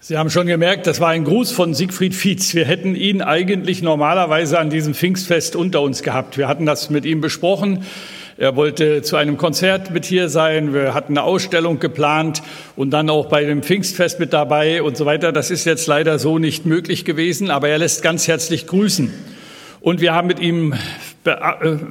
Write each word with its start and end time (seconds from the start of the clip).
Sie 0.00 0.16
haben 0.16 0.30
schon 0.30 0.46
gemerkt, 0.46 0.86
das 0.86 1.00
war 1.00 1.10
ein 1.10 1.24
Gruß 1.24 1.52
von 1.52 1.74
Siegfried 1.74 2.14
Fietz. 2.14 2.54
Wir 2.54 2.64
hätten 2.64 2.94
ihn 2.94 3.20
eigentlich 3.20 3.82
normalerweise 3.82 4.58
an 4.58 4.70
diesem 4.70 4.94
Pfingstfest 4.94 5.54
unter 5.54 5.82
uns 5.82 6.02
gehabt. 6.02 6.38
Wir 6.38 6.48
hatten 6.48 6.64
das 6.64 6.88
mit 6.88 7.04
ihm 7.04 7.20
besprochen. 7.20 7.84
Er 8.38 8.56
wollte 8.56 9.02
zu 9.02 9.16
einem 9.16 9.36
Konzert 9.36 9.90
mit 9.90 10.06
hier 10.06 10.28
sein. 10.28 10.72
Wir 10.72 10.94
hatten 10.94 11.12
eine 11.12 11.24
Ausstellung 11.24 11.78
geplant 11.78 12.40
und 12.74 12.90
dann 12.90 13.10
auch 13.10 13.26
bei 13.26 13.44
dem 13.44 13.62
Pfingstfest 13.62 14.18
mit 14.18 14.32
dabei 14.32 14.82
und 14.82 14.96
so 14.96 15.04
weiter. 15.04 15.32
Das 15.32 15.50
ist 15.50 15.66
jetzt 15.66 15.86
leider 15.88 16.18
so 16.18 16.38
nicht 16.38 16.64
möglich 16.64 17.04
gewesen, 17.04 17.50
aber 17.50 17.68
er 17.68 17.78
lässt 17.78 18.00
ganz 18.00 18.28
herzlich 18.28 18.66
grüßen. 18.66 19.12
Und 19.80 20.00
wir 20.00 20.14
haben 20.14 20.28
mit 20.28 20.38
ihm 20.38 20.74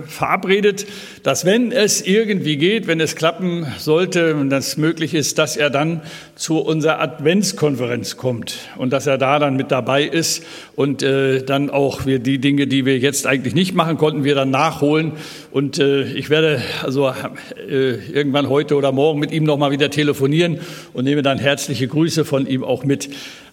verabredet, 0.07 0.85
dass 1.23 1.45
wenn 1.45 1.71
es 1.71 2.01
irgendwie 2.01 2.57
geht, 2.57 2.87
wenn 2.87 2.99
es 2.99 3.15
klappen 3.15 3.67
sollte 3.77 4.36
und 4.36 4.49
das 4.49 4.77
möglich 4.77 5.13
ist, 5.13 5.37
dass 5.37 5.57
er 5.57 5.69
dann 5.69 6.01
zu 6.36 6.60
unserer 6.60 7.00
Adventskonferenz 7.00 8.18
kommt 8.18 8.57
und 8.77 8.93
dass 8.93 9.07
er 9.07 9.18
da 9.18 9.39
dann 9.39 9.55
mit 9.55 9.71
dabei 9.71 10.04
ist 10.04 10.43
und 10.75 11.04
äh, 11.04 11.43
dann 11.43 11.69
auch 11.69 12.05
wir 12.05 12.19
die 12.19 12.39
Dinge, 12.39 12.68
die 12.68 12.86
wir 12.86 12.97
jetzt 13.00 13.27
eigentlich 13.27 13.55
nicht 13.55 13.73
machen 13.73 13.97
konnten, 13.97 14.23
wir 14.23 14.36
dann 14.36 14.51
nachholen. 14.51 15.13
Und 15.51 15.79
äh, 15.79 16.04
ich 16.04 16.29
werde 16.29 16.61
also 16.83 17.11
äh, 17.69 17.96
irgendwann 18.11 18.49
heute 18.49 18.75
oder 18.75 18.91
morgen 18.91 19.19
mit 19.19 19.32
ihm 19.32 19.43
noch 19.43 19.57
mal 19.57 19.71
wieder 19.71 19.89
telefonieren 19.89 20.60
und 20.93 21.05
nehme 21.05 21.21
dann 21.21 21.39
herzliche 21.39 21.88
Grüße 21.88 22.25
von 22.25 22.47
ihm 22.47 22.63
auch 22.63 22.83
mit. 22.83 23.10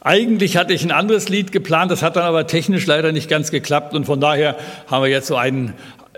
Eigentlich 0.06 0.58
hatte 0.58 0.74
ich 0.74 0.84
ein 0.84 0.90
anderes 0.90 1.30
Lied 1.30 1.50
geplant, 1.50 1.90
das 1.90 2.02
hat 2.02 2.16
dann 2.16 2.24
aber 2.24 2.46
technisch 2.46 2.84
leider 2.84 3.10
nicht 3.10 3.30
ganz 3.30 3.50
geklappt 3.50 3.94
und 3.94 4.04
von 4.04 4.20
daher 4.20 4.54
haben 4.86 5.02
wir 5.02 5.08
jetzt 5.08 5.26
so 5.28 5.36
einen 5.36 5.72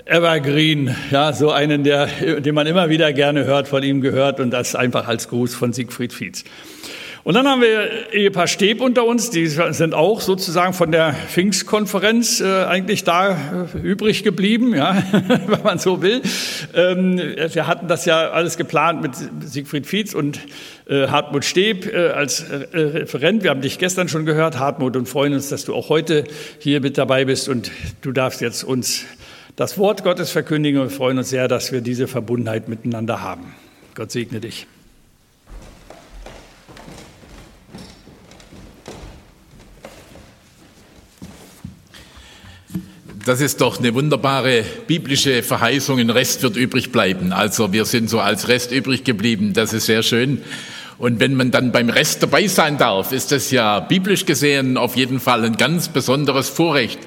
Evergreen, 0.07 0.97
ja, 1.13 1.33
so 1.33 1.53
einen, 1.53 1.85
der, 1.85 2.07
den 2.41 2.53
man 2.53 2.67
immer 2.67 2.89
wieder 2.89 3.13
gerne 3.13 3.45
hört, 3.45 3.69
von 3.69 3.85
ihm 3.85 4.01
gehört 4.01 4.41
und 4.41 4.51
das 4.51 4.75
einfach 4.75 5.07
als 5.07 5.29
Gruß 5.29 5.55
von 5.55 5.73
Siegfried 5.73 6.13
Fietz. 6.13 6.43
Und 7.27 7.35
dann 7.35 7.49
haben 7.49 7.61
wir 7.61 8.15
Ehepaar 8.15 8.47
Steb 8.47 8.81
unter 8.81 9.05
uns, 9.05 9.31
die 9.31 9.49
sind 9.49 9.95
auch 9.95 10.21
sozusagen 10.21 10.73
von 10.75 10.93
der 10.93 11.13
Pfingstkonferenz 11.13 12.41
äh, 12.41 12.67
eigentlich 12.67 13.03
da 13.03 13.67
äh, 13.75 13.79
übrig 13.79 14.23
geblieben, 14.23 14.77
ja, 14.77 15.03
wenn 15.27 15.61
man 15.65 15.81
so 15.81 16.03
will. 16.03 16.23
Ähm, 16.73 17.19
wir 17.19 17.67
hatten 17.67 17.89
das 17.89 18.05
ja 18.05 18.31
alles 18.31 18.57
geplant 18.57 19.03
mit 19.03 19.11
Siegfried 19.41 19.89
Fietz 19.89 20.15
und 20.15 20.39
äh, 20.89 21.09
Hartmut 21.09 21.45
Steb 21.45 21.93
äh, 21.93 22.11
als 22.11 22.43
äh, 22.43 22.69
Referent. 22.73 23.43
Wir 23.43 23.51
haben 23.51 23.61
dich 23.61 23.81
gestern 23.81 24.09
schon 24.09 24.25
gehört, 24.25 24.61
Hartmut, 24.61 24.95
und 24.95 25.09
freuen 25.09 25.33
uns, 25.33 25.49
dass 25.49 25.65
du 25.65 25.75
auch 25.75 25.89
heute 25.89 26.23
hier 26.61 26.81
mit 26.81 26.97
dabei 26.97 27.25
bist 27.25 27.49
und 27.49 27.73
du 28.03 28.13
darfst 28.13 28.41
jetzt 28.41 28.63
uns 28.63 29.05
das 29.57 29.79
Wort 29.79 30.05
Gottes 30.05 30.31
verkündigen 30.31 30.81
und 30.81 30.93
freuen 30.93 31.19
uns 31.19 31.31
sehr, 31.31 31.49
dass 31.49 31.73
wir 31.73 31.81
diese 31.81 32.07
Verbundenheit 32.07 32.69
miteinander 32.69 33.21
haben. 33.21 33.53
Gott 33.97 34.13
segne 34.13 34.39
dich. 34.39 34.69
Das 43.27 43.41
ist 43.41 43.61
doch 43.61 43.81
eine 43.81 43.93
wunderbare 43.93 44.65
biblische 44.87 45.43
Verheißung. 45.43 45.99
Ein 45.99 46.11
Rest 46.11 46.45
wird 46.45 46.57
übrig 46.57 46.93
bleiben. 46.93 47.33
Also 47.33 47.73
wir 47.73 47.85
sind 47.85 48.09
so 48.09 48.21
als 48.21 48.47
Rest 48.47 48.71
übrig 48.71 49.03
geblieben. 49.03 49.53
Das 49.53 49.73
ist 49.73 49.87
sehr 49.87 50.05
schön. 50.05 50.43
Und 50.97 51.19
wenn 51.19 51.35
man 51.35 51.51
dann 51.51 51.73
beim 51.73 51.89
Rest 51.89 52.23
dabei 52.23 52.47
sein 52.47 52.79
darf, 52.79 53.11
ist 53.11 53.33
das 53.33 53.51
ja 53.51 53.81
biblisch 53.81 54.27
gesehen 54.27 54.77
auf 54.77 54.95
jeden 54.95 55.19
Fall 55.19 55.45
ein 55.45 55.57
ganz 55.57 55.89
besonderes 55.89 56.49
Vorrecht. 56.49 57.01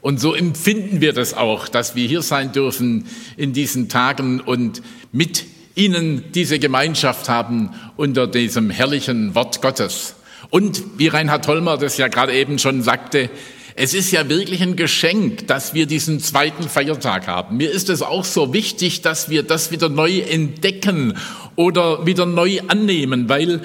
Und 0.00 0.18
so 0.18 0.34
empfinden 0.34 1.02
wir 1.02 1.12
das 1.12 1.34
auch, 1.34 1.68
dass 1.68 1.94
wir 1.94 2.08
hier 2.08 2.22
sein 2.22 2.50
dürfen 2.52 3.04
in 3.36 3.52
diesen 3.52 3.90
Tagen 3.90 4.40
und 4.40 4.80
mit 5.12 5.44
Ihnen 5.74 6.32
diese 6.32 6.58
Gemeinschaft 6.58 7.28
haben 7.28 7.74
unter 7.98 8.26
diesem 8.26 8.70
herrlichen 8.70 9.34
Wort 9.34 9.60
Gottes. 9.60 10.14
Und 10.48 10.82
wie 10.96 11.08
Reinhard 11.08 11.46
Holmer 11.46 11.76
das 11.76 11.98
ja 11.98 12.08
gerade 12.08 12.32
eben 12.32 12.58
schon 12.58 12.80
sagte, 12.80 13.28
es 13.80 13.94
ist 13.94 14.10
ja 14.10 14.28
wirklich 14.28 14.60
ein 14.60 14.74
Geschenk, 14.74 15.46
dass 15.46 15.72
wir 15.72 15.86
diesen 15.86 16.18
zweiten 16.18 16.64
Feiertag 16.64 17.28
haben. 17.28 17.58
Mir 17.58 17.70
ist 17.70 17.88
es 17.90 18.02
auch 18.02 18.24
so 18.24 18.52
wichtig, 18.52 19.02
dass 19.02 19.30
wir 19.30 19.44
das 19.44 19.70
wieder 19.70 19.88
neu 19.88 20.18
entdecken 20.18 21.16
oder 21.54 22.04
wieder 22.04 22.26
neu 22.26 22.58
annehmen, 22.66 23.28
weil 23.28 23.62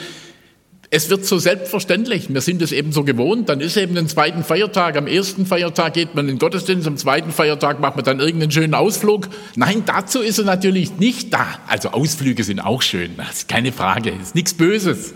es 0.92 1.10
wird 1.10 1.26
so 1.26 1.40
selbstverständlich. 1.40 2.32
Wir 2.32 2.42
sind 2.42 2.62
es 2.62 2.72
eben 2.72 2.92
so 2.92 3.04
gewohnt. 3.04 3.50
Dann 3.50 3.60
ist 3.60 3.76
eben 3.76 3.98
ein 3.98 4.08
zweiten 4.08 4.44
Feiertag. 4.44 4.98
Am 4.98 5.08
ersten 5.08 5.48
Feiertag 5.48 5.96
geht 5.96 6.14
man 6.14 6.30
in 6.30 6.36
den 6.36 6.40
Gottesdienst, 6.40 6.86
am 6.86 6.98
zweiten 6.98 7.32
Feiertag 7.32 7.80
macht 7.80 7.96
man 7.96 8.06
dann 8.06 8.20
irgendeinen 8.20 8.52
schönen 8.52 8.76
Ausflug. 8.76 9.30
Nein, 9.56 9.82
dazu 9.88 10.20
ist 10.20 10.38
er 10.38 10.46
natürlich 10.46 11.00
nicht 11.00 11.34
da. 11.34 11.48
Also 11.68 11.90
Ausflüge 11.90 12.44
sind 12.44 12.60
auch 12.60 12.84
schön, 12.84 13.18
das 13.18 13.30
ist 13.30 13.48
keine 13.48 13.72
Frage, 13.72 14.12
das 14.12 14.28
ist 14.28 14.36
nichts 14.36 14.54
Böses. 14.54 15.16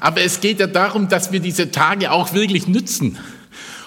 Aber 0.00 0.20
es 0.20 0.42
geht 0.42 0.60
ja 0.60 0.66
darum, 0.66 1.08
dass 1.08 1.32
wir 1.32 1.40
diese 1.40 1.70
Tage 1.70 2.12
auch 2.12 2.34
wirklich 2.34 2.68
nützen. 2.68 3.16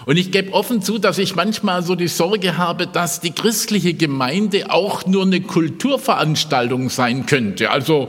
Und 0.06 0.18
ich 0.18 0.32
gebe 0.32 0.54
offen 0.54 0.82
zu, 0.82 0.98
dass 0.98 1.18
ich 1.18 1.36
manchmal 1.36 1.84
so 1.84 1.96
die 1.96 2.08
Sorge 2.08 2.58
habe, 2.58 2.88
dass 2.88 3.20
die 3.20 3.32
christliche 3.32 3.94
Gemeinde 3.94 4.72
auch 4.72 5.06
nur 5.06 5.24
eine 5.24 5.42
Kulturveranstaltung 5.42 6.90
sein 6.90 7.26
könnte. 7.26 7.70
Also 7.70 8.08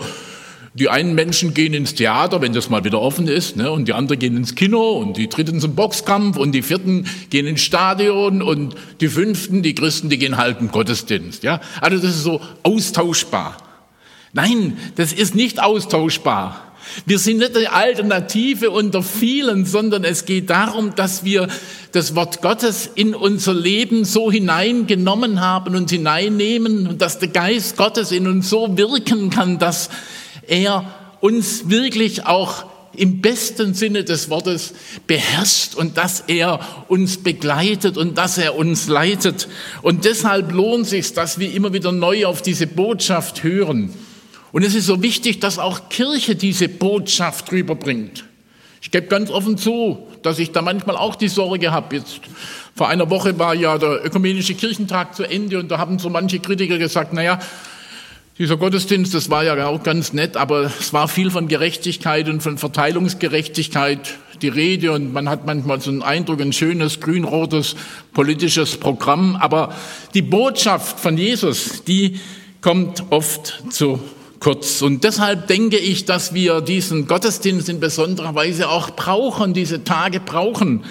die 0.75 0.89
einen 0.89 1.15
Menschen 1.15 1.53
gehen 1.53 1.75
ins 1.75 1.95
Theater, 1.95 2.41
wenn 2.41 2.55
das 2.55 2.71
mal 2.71 2.83
wieder 2.85 3.01
offen 3.01 3.29
ist, 3.29 3.57
ne, 3.57 3.71
und 3.71 3.89
die 3.89 3.93
anderen 3.93 4.19
gehen 4.19 4.37
ins 4.37 4.55
Kino 4.55 4.93
und 4.93 5.19
die 5.19 5.29
dritten 5.29 5.61
zum 5.61 5.75
Boxkampf 5.75 6.39
und 6.39 6.53
die 6.53 6.63
vierten 6.63 7.07
gehen 7.29 7.47
ins 7.47 7.61
Stadion 7.61 8.41
und 8.41 8.75
die 9.01 9.09
fünften, 9.09 9.63
die 9.63 9.75
Christen, 9.75 10.09
die 10.09 10.17
gehen 10.17 10.39
halt 10.39 10.61
im 10.61 10.71
Gottesdienst. 10.71 11.43
Ja, 11.43 11.61
also 11.83 11.99
das 11.99 12.17
ist 12.17 12.23
so 12.23 12.41
austauschbar. 12.63 13.59
Nein, 14.33 14.79
das 14.97 15.13
ist 15.13 15.35
nicht 15.35 15.63
austauschbar. 15.63 16.73
Wir 17.07 17.19
sind 17.19 17.39
nicht 17.39 17.55
die 17.55 17.69
Alternative 17.69 18.71
unter 18.71 19.03
vielen, 19.03 19.67
sondern 19.67 20.05
es 20.05 20.25
geht 20.25 20.51
darum, 20.51 20.95
dass 20.95 21.25
wir 21.25 21.49
das 21.93 22.15
Wort 22.15 22.41
Gottes 22.41 22.91
in 22.95 23.15
unser 23.15 23.55
Leben 23.55 24.05
so 24.05 24.33
hineingenommen 24.33 25.41
haben 25.41 25.77
und 25.77 25.91
hineinnehmen 25.91 26.87
und 26.87 27.03
dass 27.03 27.19
der 27.19 27.29
Geist 27.29 27.77
Gottes 27.77 28.13
in 28.13 28.27
uns 28.27 28.49
so 28.49 28.77
wirken 28.77 29.31
kann, 29.31 29.59
dass 29.59 29.91
er 30.47 30.85
uns 31.21 31.69
wirklich 31.69 32.27
auch 32.27 32.65
im 32.95 33.21
besten 33.21 33.75
Sinne 33.75 34.05
des 34.05 34.29
Wortes 34.29 34.75
beherrscht 35.07 35.75
und 35.75 35.97
dass 35.97 36.25
er 36.27 36.61
uns 36.89 37.19
begleitet 37.19 37.97
und 37.97 38.19
dass 38.19 38.39
er 38.39 38.57
uns 38.57 38.89
leitet. 38.89 39.49
Und 39.83 40.05
deshalb 40.05 40.53
lohnt 40.53 40.87
sich, 40.87 41.13
dass 41.13 41.39
wir 41.39 41.53
immer 41.53 41.73
wieder 41.73 41.93
neu 41.93 42.27
auf 42.27 42.43
diese 42.43 42.67
Botschaft 42.67 43.43
hören. 43.43 43.95
Und 44.53 44.63
es 44.63 44.75
ist 44.75 44.87
so 44.87 45.03
wichtig, 45.03 45.41
dass 45.41 45.59
auch 45.59 45.89
Kirche 45.89 46.37
diese 46.37 46.69
Botschaft 46.69 47.51
rüberbringt. 47.53 48.25
Ich 48.83 48.91
gebe 48.91 49.07
ganz 49.07 49.31
offen 49.31 49.57
zu, 49.57 50.09
dass 50.23 50.41
ich 50.41 50.51
da 50.51 50.61
manchmal 50.61 50.97
auch 50.97 51.15
die 51.15 51.29
Sorge 51.29 51.71
habe. 51.71 51.97
Jetzt 51.97 52.21
vor 52.75 52.89
einer 52.89 53.09
Woche 53.11 53.39
war 53.39 53.55
ja 53.55 53.79
der 53.79 54.05
ökumenische 54.05 54.55
Kirchentag 54.55 55.15
zu 55.15 55.23
Ende 55.23 55.61
und 55.61 55.71
da 55.71 55.79
haben 55.79 56.01
so 56.01 56.11
manche 56.11 56.41
Kritiker 56.41 56.79
gesagt, 56.79 57.13
naja, 57.13 57.39
dieser 58.39 58.57
Gottesdienst, 58.57 59.15
das 59.15 59.31
war 59.31 59.45
ja 59.45 59.69
auch 59.69 59.85
ganz 59.85 60.13
nett, 60.13 60.37
aber 60.37 60.65
es 60.65 60.93
war 60.93 61.07
viel 61.07 61.31
von 61.31 61.47
Gerechtigkeit 61.47 62.29
und 62.29 62.43
von 62.43 62.59
Verteilungsgerechtigkeit 62.59 64.19
die 64.41 64.49
Rede 64.49 64.91
und 64.91 65.13
man 65.13 65.29
hat 65.29 65.47
manchmal 65.47 65.81
so 65.81 65.91
einen 65.91 66.03
Eindruck, 66.03 66.41
ein 66.41 66.53
schönes 66.53 66.99
grün-rotes 66.99 67.77
politisches 68.13 68.79
Programm, 68.79 69.37
aber 69.37 69.73
die 70.15 70.23
Botschaft 70.23 70.99
von 70.99 71.17
Jesus, 71.17 71.85
die 71.85 72.19
kommt 72.61 73.05
oft 73.11 73.63
zu 73.71 74.01
kurz. 74.43 74.83
Und 74.83 75.05
deshalb 75.05 75.47
denke 75.47 75.79
ich, 75.79 76.05
dass 76.05 76.35
wir 76.35 76.61
diesen 76.61 77.07
Gottesdienst 77.07 77.69
in 77.69 77.81
besonderer 77.81 78.35
Weise 78.35 78.69
auch 78.69 78.91
brauchen, 78.91 79.55
diese 79.55 79.85
Tage 79.85 80.21
brauchen. 80.21 80.85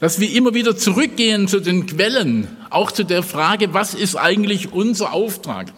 Dass 0.00 0.18
wir 0.18 0.32
immer 0.32 0.54
wieder 0.54 0.76
zurückgehen 0.76 1.46
zu 1.46 1.60
den 1.60 1.86
Quellen, 1.86 2.48
auch 2.70 2.90
zu 2.90 3.04
der 3.04 3.22
Frage, 3.22 3.72
was 3.74 3.94
ist 3.94 4.16
eigentlich 4.16 4.72
unser 4.72 5.12
Auftrag? 5.12 5.72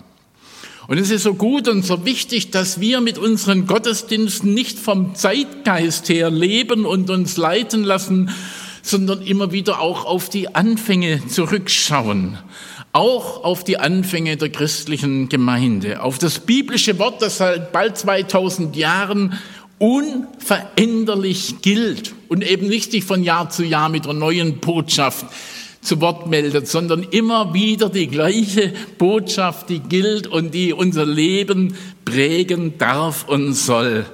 Und 0.87 0.99
es 0.99 1.11
ist 1.11 1.25
so 1.25 1.34
gut 1.34 1.69
und 1.69 1.84
so 1.84 2.05
wichtig, 2.05 2.51
dass 2.51 2.81
wir 2.81 3.01
mit 3.01 3.19
unseren 3.19 3.67
Gottesdiensten 3.67 4.55
nicht 4.55 4.79
vom 4.79 5.14
Zeitgeist 5.14 6.09
her 6.09 6.31
leben 6.31 6.87
und 6.87 7.11
uns 7.11 7.37
leiten 7.37 7.85
lassen, 7.85 8.31
sondern 8.82 9.23
immer 9.23 9.53
wieder 9.53 9.81
auch 9.81 10.06
auf 10.06 10.31
die 10.31 10.55
Anfänge 10.55 11.26
zurückschauen 11.29 12.38
auch 12.93 13.44
auf 13.44 13.64
die 13.64 13.79
Anfänge 13.79 14.37
der 14.37 14.50
christlichen 14.50 15.29
Gemeinde, 15.29 16.02
auf 16.02 16.19
das 16.19 16.40
biblische 16.40 16.99
Wort, 16.99 17.23
das 17.23 17.38
seit 17.38 17.73
bald 17.73 17.96
2000 17.96 18.76
Jahren 18.76 19.38
unveränderlich 19.79 21.56
gilt 21.62 22.14
und 22.29 22.49
eben 22.49 22.67
nicht 22.69 22.90
sich 22.90 23.05
von 23.05 23.23
Jahr 23.23 23.50
zu 23.50 23.64
Jahr 23.64 23.88
mit 23.88 24.05
einer 24.05 24.19
neuen 24.19 24.58
Botschaft 24.58 25.26
zu 25.81 26.00
Wort 26.00 26.26
meldet, 26.26 26.67
sondern 26.67 27.05
immer 27.05 27.55
wieder 27.55 27.88
die 27.88 28.08
gleiche 28.08 28.73
Botschaft, 28.99 29.69
die 29.69 29.79
gilt 29.79 30.26
und 30.26 30.52
die 30.52 30.73
unser 30.73 31.06
Leben 31.06 31.76
prägen 32.05 32.76
darf 32.79 33.29
und 33.29 33.55
soll. 33.55 34.05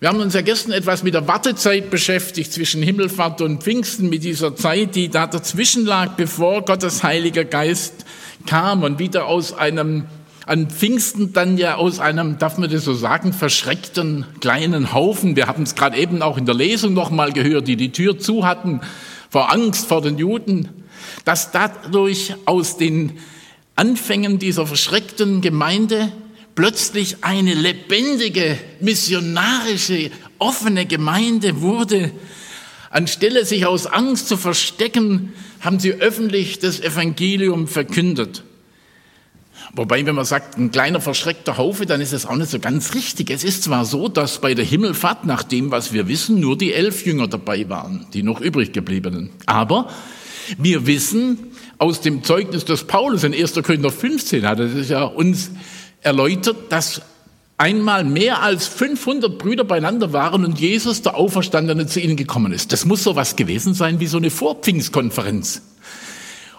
Wir 0.00 0.10
haben 0.10 0.20
uns 0.20 0.34
ja 0.34 0.42
gestern 0.42 0.70
etwas 0.70 1.02
mit 1.02 1.14
der 1.14 1.26
Wartezeit 1.26 1.90
beschäftigt 1.90 2.52
zwischen 2.52 2.84
Himmelfahrt 2.84 3.40
und 3.40 3.64
Pfingsten, 3.64 4.08
mit 4.08 4.22
dieser 4.22 4.54
Zeit, 4.54 4.94
die 4.94 5.08
da 5.08 5.26
dazwischen 5.26 5.84
lag, 5.84 6.12
bevor 6.12 6.64
Gottes 6.64 7.02
Heiliger 7.02 7.44
Geist 7.44 8.04
kam 8.46 8.84
und 8.84 9.00
wieder 9.00 9.26
aus 9.26 9.52
einem 9.52 10.04
an 10.46 10.70
Pfingsten 10.70 11.32
dann 11.32 11.58
ja 11.58 11.74
aus 11.74 11.98
einem, 11.98 12.38
darf 12.38 12.58
man 12.58 12.70
das 12.70 12.84
so 12.84 12.94
sagen, 12.94 13.32
verschreckten 13.32 14.24
kleinen 14.40 14.92
Haufen, 14.92 15.34
wir 15.34 15.48
haben 15.48 15.64
es 15.64 15.74
gerade 15.74 15.96
eben 15.96 16.22
auch 16.22 16.38
in 16.38 16.46
der 16.46 16.54
Lesung 16.54 16.94
nochmal 16.94 17.32
gehört, 17.32 17.66
die 17.66 17.74
die 17.74 17.90
Tür 17.90 18.20
zu 18.20 18.46
hatten, 18.46 18.80
vor 19.30 19.52
Angst 19.52 19.88
vor 19.88 20.00
den 20.00 20.16
Juden, 20.16 20.68
dass 21.24 21.50
dadurch 21.50 22.36
aus 22.44 22.76
den 22.76 23.18
Anfängen 23.74 24.38
dieser 24.38 24.64
verschreckten 24.64 25.40
Gemeinde 25.40 26.12
plötzlich 26.58 27.18
eine 27.20 27.54
lebendige, 27.54 28.58
missionarische, 28.80 30.10
offene 30.40 30.86
Gemeinde 30.86 31.60
wurde. 31.60 32.10
Anstelle 32.90 33.44
sich 33.44 33.64
aus 33.64 33.86
Angst 33.86 34.26
zu 34.26 34.36
verstecken, 34.36 35.34
haben 35.60 35.78
sie 35.78 35.92
öffentlich 35.92 36.58
das 36.58 36.80
Evangelium 36.80 37.68
verkündet. 37.68 38.42
Wobei, 39.72 40.04
wenn 40.04 40.16
man 40.16 40.24
sagt, 40.24 40.58
ein 40.58 40.72
kleiner 40.72 41.00
verschreckter 41.00 41.58
Haufe, 41.58 41.86
dann 41.86 42.00
ist 42.00 42.12
es 42.12 42.26
auch 42.26 42.34
nicht 42.34 42.50
so 42.50 42.58
ganz 42.58 42.92
richtig. 42.92 43.30
Es 43.30 43.44
ist 43.44 43.62
zwar 43.62 43.84
so, 43.84 44.08
dass 44.08 44.40
bei 44.40 44.54
der 44.54 44.64
Himmelfahrt, 44.64 45.26
nach 45.26 45.44
dem, 45.44 45.70
was 45.70 45.92
wir 45.92 46.08
wissen, 46.08 46.40
nur 46.40 46.58
die 46.58 46.72
elf 46.72 47.06
Jünger 47.06 47.28
dabei 47.28 47.68
waren, 47.68 48.08
die 48.14 48.24
noch 48.24 48.40
übrig 48.40 48.72
gebliebenen. 48.72 49.30
Aber 49.46 49.92
wir 50.56 50.88
wissen 50.88 51.38
aus 51.78 52.00
dem 52.00 52.24
Zeugnis 52.24 52.64
des 52.64 52.82
Paulus 52.82 53.22
in 53.22 53.32
1. 53.32 53.54
Korinther 53.62 53.92
15 53.92 54.44
hat 54.44 54.58
es 54.58 54.88
ja 54.88 55.04
uns 55.04 55.52
erläutert, 56.02 56.56
dass 56.70 57.02
einmal 57.58 58.04
mehr 58.04 58.42
als 58.42 58.66
500 58.68 59.36
Brüder 59.36 59.64
beieinander 59.64 60.12
waren 60.12 60.44
und 60.44 60.60
Jesus, 60.60 61.02
der 61.02 61.16
Auferstandene, 61.16 61.86
zu 61.86 62.00
ihnen 62.00 62.16
gekommen 62.16 62.52
ist. 62.52 62.72
Das 62.72 62.84
muss 62.84 63.02
so 63.02 63.16
was 63.16 63.36
gewesen 63.36 63.74
sein 63.74 64.00
wie 64.00 64.06
so 64.06 64.16
eine 64.16 64.30
Vorpfingstkonferenz. 64.30 65.62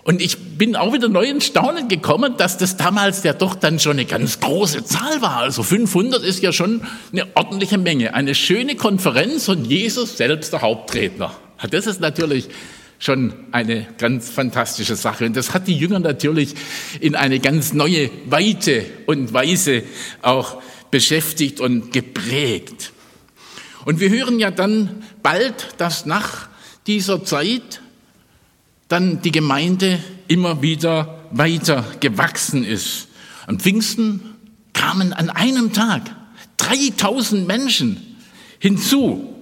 Und 0.03 0.21
ich 0.21 0.57
bin 0.57 0.75
auch 0.75 0.94
wieder 0.94 1.07
neu 1.07 1.25
in 1.25 1.39
Staunen 1.39 1.88
gekommen, 1.88 2.36
dass 2.38 2.57
das 2.57 2.77
damals 2.77 3.24
ja 3.24 3.33
doch 3.33 3.56
dann 3.56 3.80
schon 3.80 3.94
eine 3.94 4.06
ganz 4.06 4.39
große 4.39 4.83
Zahl 4.83 5.21
war. 5.21 5.38
Also 5.38 5.62
500 5.63 6.24
ist 6.24 6.42
ja 6.42 6.51
schon 6.51 6.81
eine 7.12 7.27
ordentliche 7.35 7.77
Menge. 7.77 8.13
Eine 8.13 8.33
schöne 8.33 8.75
Konferenz 8.75 9.47
und 9.50 9.65
Jesus 9.65 10.18
selbst 10.18 10.51
der 10.51 10.62
Hauptredner. 10.62 11.31
Das 11.69 11.85
ist 11.85 12.01
natürlich 12.01 12.50
schon 12.99 13.33
eine 13.51 13.87
ganz 13.97 14.29
fantastische 14.29 14.95
Sache. 14.95 15.25
Und 15.25 15.35
das 15.35 15.53
hat 15.53 15.67
die 15.67 15.77
Jünger 15.77 15.99
natürlich 15.99 16.53
in 16.99 17.15
eine 17.15 17.39
ganz 17.39 17.73
neue 17.73 18.11
Weite 18.25 18.85
und 19.07 19.33
Weise 19.33 19.83
auch 20.21 20.61
beschäftigt 20.91 21.61
und 21.61 21.93
geprägt. 21.93 22.91
Und 23.85 24.01
wir 24.01 24.09
hören 24.09 24.39
ja 24.39 24.51
dann 24.51 25.03
bald, 25.23 25.75
dass 25.77 26.05
nach 26.05 26.49
dieser 26.87 27.23
Zeit 27.23 27.81
dann 28.89 29.21
die 29.21 29.31
Gemeinde 29.31 29.99
immer 30.27 30.61
wieder 30.61 31.23
weiter 31.31 31.85
gewachsen 32.01 32.65
ist. 32.65 33.07
Am 33.47 33.59
Pfingsten 33.59 34.35
kamen 34.73 35.13
an 35.13 35.29
einem 35.29 35.71
Tag 35.71 36.01
3000 36.57 37.47
Menschen 37.47 38.17
hinzu. 38.59 39.38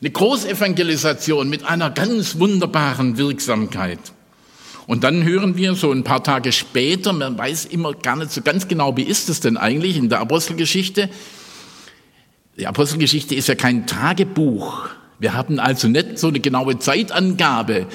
Eine 0.00 0.10
Großevangelisation 0.10 1.50
mit 1.50 1.64
einer 1.64 1.90
ganz 1.90 2.38
wunderbaren 2.38 3.18
Wirksamkeit. 3.18 3.98
Und 4.86 5.04
dann 5.04 5.24
hören 5.24 5.56
wir 5.56 5.74
so 5.74 5.92
ein 5.92 6.04
paar 6.04 6.24
Tage 6.24 6.52
später, 6.52 7.12
man 7.12 7.36
weiß 7.36 7.66
immer 7.66 7.92
gar 7.92 8.16
nicht 8.16 8.32
so 8.32 8.40
ganz 8.40 8.66
genau, 8.66 8.96
wie 8.96 9.02
ist 9.02 9.28
es 9.28 9.40
denn 9.40 9.58
eigentlich 9.58 9.98
in 9.98 10.08
der 10.08 10.20
Apostelgeschichte. 10.20 11.10
Die 12.58 12.66
Apostelgeschichte 12.66 13.34
ist 13.34 13.48
ja 13.48 13.54
kein 13.54 13.86
Tagebuch. 13.86 14.88
Wir 15.18 15.34
haben 15.34 15.60
also 15.60 15.86
nicht 15.86 16.18
so 16.18 16.28
eine 16.28 16.40
genaue 16.40 16.78
Zeitangabe, 16.78 17.86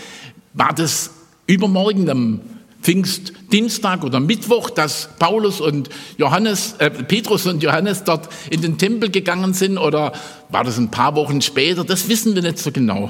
war 0.53 0.73
das 0.73 1.09
übermorgen 1.47 2.09
am 2.09 2.41
Pfingstdienstag 2.85 4.03
oder 4.03 4.19
Mittwoch, 4.19 4.69
dass 4.69 5.09
Paulus 5.17 5.59
und 5.59 5.89
Johannes, 6.19 6.75
äh, 6.77 6.91
Petrus 6.91 7.47
und 7.47 7.63
Johannes 7.63 8.03
dort 8.03 8.29
in 8.51 8.61
den 8.61 8.77
Tempel 8.77 9.09
gegangen 9.09 9.55
sind 9.55 9.79
oder 9.79 10.13
war 10.49 10.63
das 10.63 10.77
ein 10.77 10.91
paar 10.91 11.15
Wochen 11.15 11.41
später? 11.41 11.83
Das 11.83 12.09
wissen 12.09 12.35
wir 12.35 12.43
nicht 12.43 12.59
so 12.59 12.71
genau. 12.71 13.09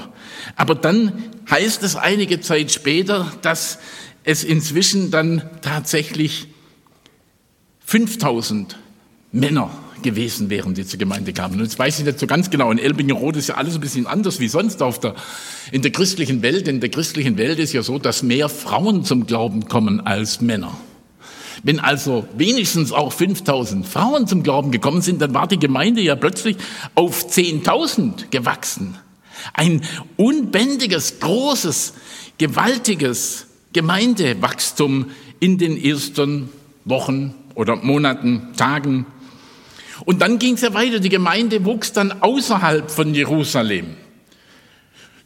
Aber 0.55 0.75
dann 0.75 1.23
heißt 1.49 1.83
es 1.83 1.97
einige 1.97 2.39
Zeit 2.39 2.71
später, 2.71 3.33
dass 3.41 3.79
es 4.23 4.45
inzwischen 4.45 5.11
dann 5.11 5.41
tatsächlich 5.61 6.47
5000 7.85 8.77
Männer 9.33 9.71
gewesen 10.01 10.49
wären, 10.49 10.73
die 10.73 10.85
zur 10.85 10.99
Gemeinde 10.99 11.33
kamen. 11.33 11.55
Und 11.55 11.63
jetzt 11.63 11.79
weiß 11.79 11.99
ich 11.99 12.05
nicht 12.05 12.19
so 12.19 12.27
ganz 12.27 12.49
genau, 12.49 12.71
in 12.71 12.77
Elbingerode 12.77 13.39
ist 13.39 13.47
ja 13.47 13.55
alles 13.55 13.75
ein 13.75 13.81
bisschen 13.81 14.07
anders 14.07 14.39
wie 14.39 14.47
sonst 14.47 14.81
auf 14.81 14.99
der, 14.99 15.15
in 15.71 15.81
der 15.81 15.91
christlichen 15.91 16.41
Welt. 16.41 16.67
In 16.67 16.79
der 16.79 16.89
christlichen 16.89 17.37
Welt 17.37 17.59
ist 17.59 17.73
ja 17.73 17.83
so, 17.83 17.99
dass 17.99 18.23
mehr 18.23 18.49
Frauen 18.49 19.03
zum 19.03 19.25
Glauben 19.25 19.67
kommen 19.67 20.01
als 20.01 20.41
Männer. 20.41 20.77
Wenn 21.63 21.79
also 21.79 22.27
wenigstens 22.37 22.91
auch 22.91 23.11
5000 23.11 23.87
Frauen 23.87 24.27
zum 24.27 24.43
Glauben 24.43 24.71
gekommen 24.71 25.01
sind, 25.01 25.21
dann 25.21 25.33
war 25.33 25.47
die 25.47 25.57
Gemeinde 25.57 26.01
ja 26.01 26.15
plötzlich 26.15 26.57
auf 26.93 27.27
10.000 27.27 28.29
gewachsen. 28.29 28.97
Ein 29.53 29.81
unbändiges, 30.17 31.19
großes, 31.19 31.93
gewaltiges 32.37 33.47
Gemeindewachstum 33.73 35.07
in 35.39 35.57
den 35.57 35.81
ersten 35.81 36.49
Wochen 36.85 37.33
oder 37.55 37.77
Monaten, 37.77 38.49
Tagen 38.57 39.05
und 40.03 40.21
dann 40.21 40.39
ging 40.39 40.55
es 40.55 40.61
ja 40.61 40.73
weiter. 40.73 40.99
Die 40.99 41.09
Gemeinde 41.09 41.63
wuchs 41.63 41.93
dann 41.93 42.21
außerhalb 42.21 42.91
von 42.91 43.13
Jerusalem. 43.13 43.95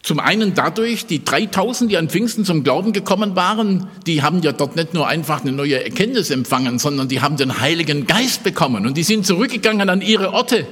Zum 0.01 0.19
einen 0.19 0.53
dadurch, 0.53 1.05
die 1.07 1.25
3000, 1.25 1.91
die 1.91 1.97
an 1.97 2.09
Pfingsten 2.09 2.45
zum 2.45 2.63
Glauben 2.63 2.93
gekommen 2.93 3.35
waren, 3.35 3.87
die 4.05 4.21
haben 4.23 4.41
ja 4.41 4.53
dort 4.53 4.75
nicht 4.75 4.93
nur 4.93 5.07
einfach 5.07 5.41
eine 5.41 5.51
neue 5.51 5.83
Erkenntnis 5.83 6.29
empfangen, 6.29 6.79
sondern 6.79 7.09
die 7.09 7.21
haben 7.21 7.35
den 7.35 7.59
Heiligen 7.59 8.07
Geist 8.07 8.43
bekommen 8.43 8.85
und 8.85 8.95
die 8.95 9.03
sind 9.03 9.25
zurückgegangen 9.25 9.89
an 9.89 10.01
ihre 10.01 10.31
Orte 10.31 10.67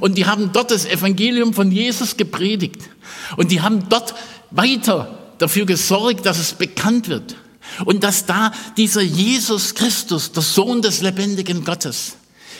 und 0.00 0.16
die 0.16 0.26
haben 0.26 0.52
dort 0.52 0.70
das 0.70 0.86
Evangelium 0.86 1.54
von 1.54 1.72
Jesus 1.72 2.16
gepredigt 2.16 2.82
und 3.36 3.50
die 3.50 3.60
haben 3.62 3.88
dort 3.88 4.14
weiter 4.52 5.18
dafür 5.38 5.66
gesorgt, 5.66 6.24
dass 6.24 6.38
es 6.38 6.52
bekannt 6.52 7.08
wird 7.08 7.34
und 7.84 8.04
dass 8.04 8.26
da 8.26 8.52
dieser 8.76 9.02
Jesus 9.02 9.74
Christus, 9.74 10.30
der 10.30 10.42
Sohn 10.42 10.82
des 10.82 11.02
lebendigen 11.02 11.64
Gottes, 11.64 12.17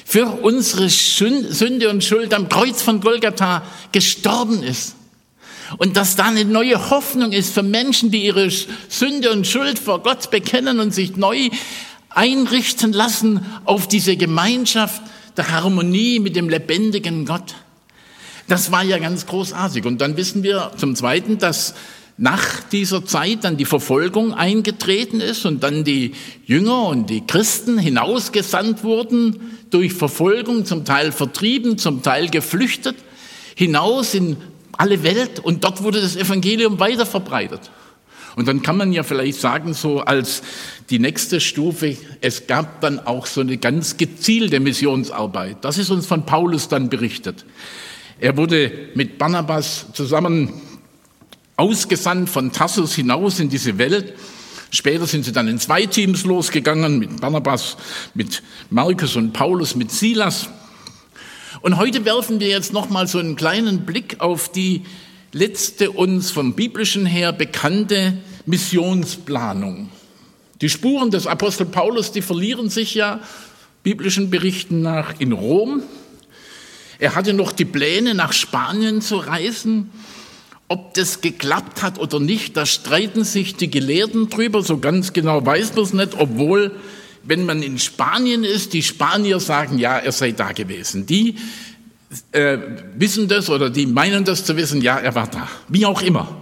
für 0.09 0.43
unsere 0.43 0.89
Sünde 0.89 1.91
und 1.91 2.03
Schuld 2.03 2.33
am 2.33 2.49
Kreuz 2.49 2.81
von 2.81 3.03
Golgatha 3.03 3.63
gestorben 3.93 4.63
ist. 4.63 4.97
Und 5.77 5.99
dass 5.99 6.17
da 6.17 6.25
eine 6.25 6.47
neue 6.47 6.89
Hoffnung 6.89 7.33
ist 7.33 7.53
für 7.53 7.63
Menschen, 7.63 8.11
die 8.11 8.25
ihre 8.25 8.49
Sünde 8.49 9.31
und 9.31 9.47
Schuld 9.47 9.79
vor 9.79 10.03
Gott 10.03 10.31
bekennen 10.31 10.81
und 10.81 10.95
sich 10.95 11.19
neu 11.19 11.51
einrichten 12.09 12.95
lassen 12.95 13.45
auf 13.67 13.87
diese 13.87 14.17
Gemeinschaft 14.17 15.03
der 15.37 15.51
Harmonie 15.51 16.21
mit 16.21 16.37
dem 16.37 16.49
lebendigen 16.49 17.27
Gott. 17.27 17.55
Das 18.47 18.73
war 18.73 18.85
ja 18.85 18.97
ganz 18.97 19.27
großartig. 19.27 19.85
Und 19.85 20.01
dann 20.01 20.17
wissen 20.17 20.43
wir 20.43 20.73
zum 20.79 20.97
Zweiten, 20.97 21.37
dass 21.37 21.75
nach 22.19 22.61
dieser 22.65 23.07
Zeit 23.07 23.45
dann 23.45 23.57
die 23.57 23.65
Verfolgung 23.65 24.35
eingetreten 24.35 25.21
ist 25.21 25.47
und 25.47 25.63
dann 25.63 25.85
die 25.85 26.13
Jünger 26.45 26.89
und 26.89 27.09
die 27.09 27.25
Christen 27.25 27.79
hinausgesandt 27.79 28.83
wurden 28.83 29.41
durch 29.71 29.93
Verfolgung, 29.93 30.65
zum 30.65 30.85
Teil 30.85 31.13
vertrieben, 31.13 31.79
zum 31.79 32.03
Teil 32.03 32.29
geflüchtet, 32.29 32.97
hinaus 33.55 34.15
in 34.15 34.37
alle 34.77 35.05
Welt 35.05 35.39
und 35.39 35.63
dort 35.63 35.83
wurde 35.85 36.01
das 36.01 36.17
Evangelium 36.17 36.81
weiter 36.81 37.07
verbreitet. 37.07 37.71
Und 38.35 38.47
dann 38.47 38.63
kann 38.63 38.77
man 38.77 38.93
ja 38.93 39.05
vielleicht 39.05 39.41
sagen, 39.41 39.73
so 39.75 40.01
als 40.01 40.43
die 40.91 40.99
nächste 40.99 41.41
Stufe, 41.41 41.97
es 42.21 42.47
gab 42.47 42.81
dann 42.81 43.01
auch 43.01 43.27
so 43.27 43.41
eine 43.41 43.59
ganz 43.59 43.97
gezielte 43.97 44.61
Missionsarbeit. 44.61 45.59
Das 45.63 45.79
ist 45.79 45.91
uns 45.91 46.07
von 46.07 46.25
Paulus 46.25 46.69
dann 46.69 46.89
berichtet. 46.89 47.45
Er 48.21 48.37
wurde 48.37 48.91
mit 48.95 49.19
Barnabas 49.19 49.87
zusammen 49.93 50.53
ausgesandt 51.59 52.31
von 52.31 52.53
Tarsus 52.53 52.95
hinaus 52.95 53.41
in 53.41 53.51
diese 53.51 53.77
Welt. 53.79 54.15
Später 54.71 55.07
sind 55.07 55.25
sie 55.25 55.33
dann 55.33 55.49
in 55.49 55.59
zwei 55.59 55.87
Teams 55.87 56.25
losgegangen, 56.25 56.99
mit 56.99 57.21
Barnabas, 57.21 57.77
mit 58.15 58.43
Markus 58.71 59.17
und 59.17 59.33
Paulus, 59.33 59.75
mit 59.75 59.91
Silas. 59.91 60.49
Und 61.61 61.77
heute 61.77 62.05
werfen 62.05 62.39
wir 62.39 62.49
jetzt 62.49 62.73
nochmal 62.73 63.09
so 63.09 63.19
einen 63.19 63.35
kleinen 63.35 63.85
Blick 63.85 64.21
auf 64.21 64.53
die 64.53 64.85
letzte 65.33 65.91
uns 65.91 66.31
vom 66.31 66.55
biblischen 66.55 67.07
her 67.07 67.33
bekannte 67.33 68.19
Missionsplanung. 68.47 69.91
Die 70.61 70.69
Spuren 70.69 71.11
des 71.11 71.27
Apostel 71.27 71.67
Paulus, 71.67 72.13
die 72.13 72.23
verlieren 72.23 72.71
sich 72.71 72.95
ja 72.95 73.21
biblischen 73.83 74.31
Berichten 74.31 74.81
nach 74.81 75.19
in 75.19 75.33
Rom. 75.33 75.83
Er 77.01 77.17
hatte 77.17 77.33
noch 77.33 77.51
die 77.51 77.65
Pläne, 77.65 78.15
nach 78.15 78.33
Spanien 78.33 79.01
zu 79.01 79.17
reisen. 79.17 79.91
Ob 80.69 80.93
das 80.95 81.23
geklappt 81.23 81.83
hat 81.83 81.99
oder 81.99 82.21
nicht, 82.21 82.57
da 82.57 82.67
streiten 82.67 83.25
sich 83.25 83.57
die 83.57 83.71
Gelehrten 83.71 84.29
drüber. 84.29 84.63
So 84.63 84.79
ganz 84.79 85.15
genau 85.15 85.45
weiß 85.45 85.75
man 85.75 85.85
es 85.85 85.93
nicht, 85.95 86.15
obwohl, 86.19 86.73
wenn 87.23 87.47
man 87.47 87.63
in 87.63 87.79
Spanien 87.79 88.45
ist, 88.45 88.75
die 88.75 88.83
Spanier 88.83 89.41
sagen, 89.41 89.79
ja, 89.79 89.97
er 89.99 90.13
sei 90.13 90.33
da 90.33 90.53
gewesen. 90.53 91.07
Die 91.07 91.37
äh, 92.33 92.59
wissen 92.97 93.29
das 93.29 93.49
oder 93.49 93.71
die 93.71 93.87
meinen 93.87 94.25
das 94.25 94.45
zu 94.45 94.57
wissen, 94.57 94.83
ja, 94.83 94.99
er 94.99 95.15
war 95.15 95.29
da. 95.29 95.49
Wie 95.69 95.87
auch 95.87 96.03
immer. 96.03 96.37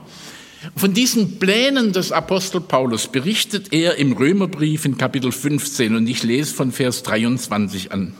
Von 0.74 0.92
diesen 0.92 1.38
Plänen 1.38 1.92
des 1.92 2.10
Apostel 2.10 2.60
Paulus 2.60 3.06
berichtet 3.06 3.72
er 3.72 3.96
im 3.96 4.12
Römerbrief 4.12 4.84
in 4.84 4.98
Kapitel 4.98 5.30
15 5.30 5.94
und 5.94 6.06
ich 6.08 6.24
lese 6.24 6.52
von 6.52 6.72
Vers 6.72 7.04
23 7.04 7.92
an. 7.92 8.14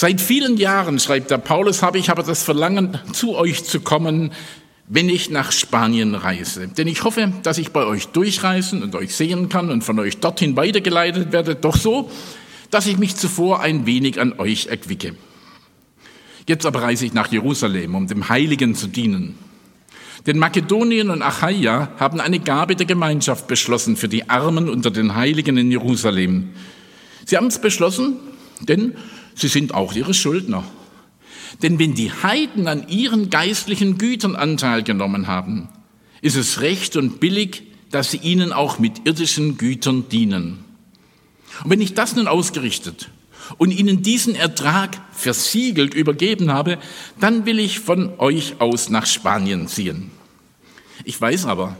Seit 0.00 0.20
vielen 0.20 0.58
Jahren, 0.58 1.00
schreibt 1.00 1.32
der 1.32 1.38
Paulus, 1.38 1.82
habe 1.82 1.98
ich 1.98 2.08
aber 2.08 2.22
das 2.22 2.44
Verlangen, 2.44 3.00
zu 3.12 3.34
euch 3.34 3.64
zu 3.64 3.80
kommen, 3.80 4.30
wenn 4.86 5.08
ich 5.08 5.28
nach 5.28 5.50
Spanien 5.50 6.14
reise. 6.14 6.68
Denn 6.68 6.86
ich 6.86 7.02
hoffe, 7.02 7.32
dass 7.42 7.58
ich 7.58 7.72
bei 7.72 7.84
euch 7.84 8.06
durchreisen 8.06 8.84
und 8.84 8.94
euch 8.94 9.16
sehen 9.16 9.48
kann 9.48 9.72
und 9.72 9.82
von 9.82 9.98
euch 9.98 10.18
dorthin 10.18 10.54
weitergeleitet 10.54 11.32
werde, 11.32 11.56
doch 11.56 11.76
so, 11.76 12.12
dass 12.70 12.86
ich 12.86 12.96
mich 12.96 13.16
zuvor 13.16 13.58
ein 13.58 13.86
wenig 13.86 14.20
an 14.20 14.38
euch 14.38 14.68
erquicke. 14.68 15.16
Jetzt 16.46 16.64
aber 16.64 16.82
reise 16.82 17.04
ich 17.04 17.12
nach 17.12 17.32
Jerusalem, 17.32 17.96
um 17.96 18.06
dem 18.06 18.28
Heiligen 18.28 18.76
zu 18.76 18.86
dienen. 18.86 19.36
Denn 20.28 20.38
Makedonien 20.38 21.10
und 21.10 21.22
Achaia 21.22 21.90
haben 21.98 22.20
eine 22.20 22.38
Gabe 22.38 22.76
der 22.76 22.86
Gemeinschaft 22.86 23.48
beschlossen 23.48 23.96
für 23.96 24.06
die 24.06 24.30
Armen 24.30 24.68
unter 24.68 24.92
den 24.92 25.16
Heiligen 25.16 25.56
in 25.56 25.72
Jerusalem. 25.72 26.50
Sie 27.26 27.36
haben 27.36 27.48
es 27.48 27.60
beschlossen, 27.60 28.14
denn 28.60 28.94
sie 29.38 29.48
sind 29.48 29.74
auch 29.74 29.94
ihre 29.94 30.14
Schuldner. 30.14 30.64
Denn 31.62 31.78
wenn 31.78 31.94
die 31.94 32.12
Heiden 32.12 32.68
an 32.68 32.88
ihren 32.88 33.30
geistlichen 33.30 33.98
Gütern 33.98 34.36
Anteil 34.36 34.82
genommen 34.82 35.26
haben, 35.26 35.68
ist 36.20 36.36
es 36.36 36.60
recht 36.60 36.96
und 36.96 37.20
billig, 37.20 37.62
dass 37.90 38.10
sie 38.10 38.18
ihnen 38.18 38.52
auch 38.52 38.78
mit 38.78 39.06
irdischen 39.06 39.56
Gütern 39.56 40.08
dienen. 40.08 40.64
Und 41.64 41.70
wenn 41.70 41.80
ich 41.80 41.94
das 41.94 42.14
nun 42.14 42.28
ausgerichtet 42.28 43.10
und 43.56 43.70
ihnen 43.70 44.02
diesen 44.02 44.34
Ertrag 44.34 45.00
versiegelt 45.12 45.94
übergeben 45.94 46.52
habe, 46.52 46.78
dann 47.18 47.46
will 47.46 47.58
ich 47.58 47.80
von 47.80 48.18
euch 48.18 48.60
aus 48.60 48.90
nach 48.90 49.06
Spanien 49.06 49.68
ziehen. 49.68 50.10
Ich 51.04 51.20
weiß 51.20 51.46
aber, 51.46 51.76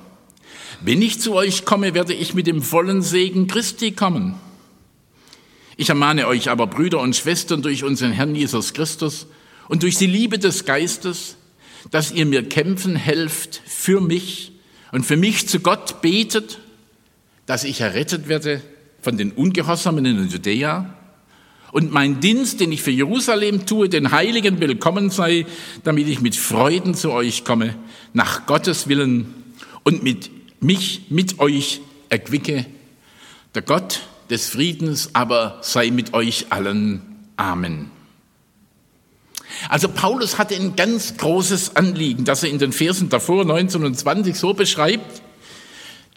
wenn 0.81 1.03
ich 1.03 1.21
zu 1.21 1.35
euch 1.35 1.65
komme, 1.65 1.93
werde 1.95 2.15
ich 2.15 2.35
mit 2.35 2.47
dem 2.47 2.63
vollen 2.63 3.03
Segen 3.03 3.49
Christi 3.49 3.93
kommen. 3.93 4.37
Ich 5.81 5.91
ermahne 5.91 6.27
euch 6.27 6.51
aber, 6.51 6.67
Brüder 6.67 6.99
und 6.99 7.15
Schwestern, 7.15 7.63
durch 7.63 7.85
unseren 7.85 8.11
Herrn 8.11 8.35
Jesus 8.35 8.75
Christus 8.75 9.29
und 9.69 9.85
durch 9.85 9.97
die 9.97 10.09
Liebe 10.09 10.41
des 10.41 10.65
Geistes, 10.65 11.37
dass 11.93 12.11
ihr 12.11 12.27
mir 12.27 12.43
kämpfen 12.43 12.97
helft 12.97 13.63
für 13.65 14.01
mich 14.01 14.51
und 14.91 15.07
für 15.07 15.17
mich 15.17 15.47
zu 15.49 15.61
Gott 15.61 16.03
betet, 16.03 16.59
dass 17.47 17.63
ich 17.63 17.81
errettet 17.81 18.27
werde 18.27 18.61
von 19.03 19.17
den 19.17 19.31
Ungehorsamen 19.31 20.05
in 20.05 20.29
Judäa 20.29 20.93
und 21.71 21.93
mein 21.93 22.19
Dienst, 22.19 22.59
den 22.59 22.73
ich 22.73 22.83
für 22.83 22.91
Jerusalem 22.91 23.65
tue, 23.65 23.89
den 23.89 24.11
Heiligen 24.11 24.59
willkommen 24.59 25.11
sei, 25.11 25.47
damit 25.85 26.09
ich 26.09 26.21
mit 26.21 26.35
Freuden 26.35 26.95
zu 26.95 27.13
euch 27.13 27.45
komme, 27.45 27.77
nach 28.13 28.47
Gottes 28.47 28.89
Willen 28.89 29.33
und 29.85 30.03
mit 30.03 30.29
mich 30.61 31.03
mit 31.09 31.39
euch 31.39 31.83
erquicke. 32.09 32.67
Der 33.55 33.63
Gott 33.63 34.01
des 34.31 34.49
Friedens 34.49 35.11
aber 35.15 35.59
sei 35.63 35.91
mit 35.91 36.15
euch 36.15 36.47
allen. 36.51 37.03
Amen. 37.37 37.91
Also 39.69 39.89
Paulus 39.89 40.39
hatte 40.39 40.55
ein 40.55 40.77
ganz 40.77 41.17
großes 41.17 41.77
Anliegen, 41.77 42.25
das 42.25 42.43
er 42.43 42.51
in 42.51 42.59
den 42.59 42.73
Versen 42.73 43.09
davor 43.09 43.45
19 43.45 43.85
und 43.85 43.99
20 43.99 44.37
so 44.37 44.55
beschreibt, 44.55 45.23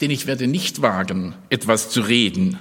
denn 0.00 0.10
ich 0.10 0.26
werde 0.26 0.46
nicht 0.46 0.82
wagen, 0.82 1.34
etwas 1.48 1.90
zu 1.90 2.00
reden, 2.00 2.58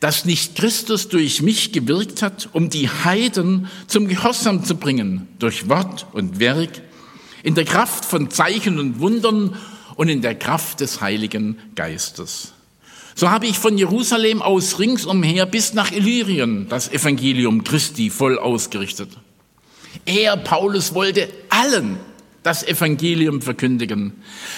dass 0.00 0.24
nicht 0.24 0.56
Christus 0.56 1.08
durch 1.08 1.42
mich 1.42 1.72
gewirkt 1.72 2.22
hat, 2.22 2.48
um 2.52 2.70
die 2.70 2.88
Heiden 2.88 3.68
zum 3.86 4.08
Gehorsam 4.08 4.64
zu 4.64 4.76
bringen, 4.76 5.28
durch 5.38 5.68
Wort 5.68 6.06
und 6.12 6.38
Werk, 6.38 6.82
in 7.42 7.54
der 7.54 7.64
Kraft 7.64 8.04
von 8.04 8.30
Zeichen 8.30 8.78
und 8.78 9.00
Wundern 9.00 9.56
und 9.96 10.08
in 10.08 10.20
der 10.20 10.34
Kraft 10.34 10.80
des 10.80 11.00
Heiligen 11.00 11.58
Geistes. 11.74 12.52
So 13.20 13.28
habe 13.28 13.46
ich 13.46 13.58
von 13.58 13.76
Jerusalem 13.76 14.40
aus 14.40 14.78
ringsumher 14.78 15.44
bis 15.44 15.74
nach 15.74 15.92
Illyrien 15.92 16.70
das 16.70 16.90
Evangelium 16.90 17.64
Christi 17.64 18.08
voll 18.08 18.38
ausgerichtet. 18.38 19.10
Er, 20.06 20.38
Paulus, 20.38 20.94
wollte 20.94 21.28
allen 21.50 21.98
das 22.42 22.66
Evangelium 22.66 23.42
verkündigen. 23.42 24.14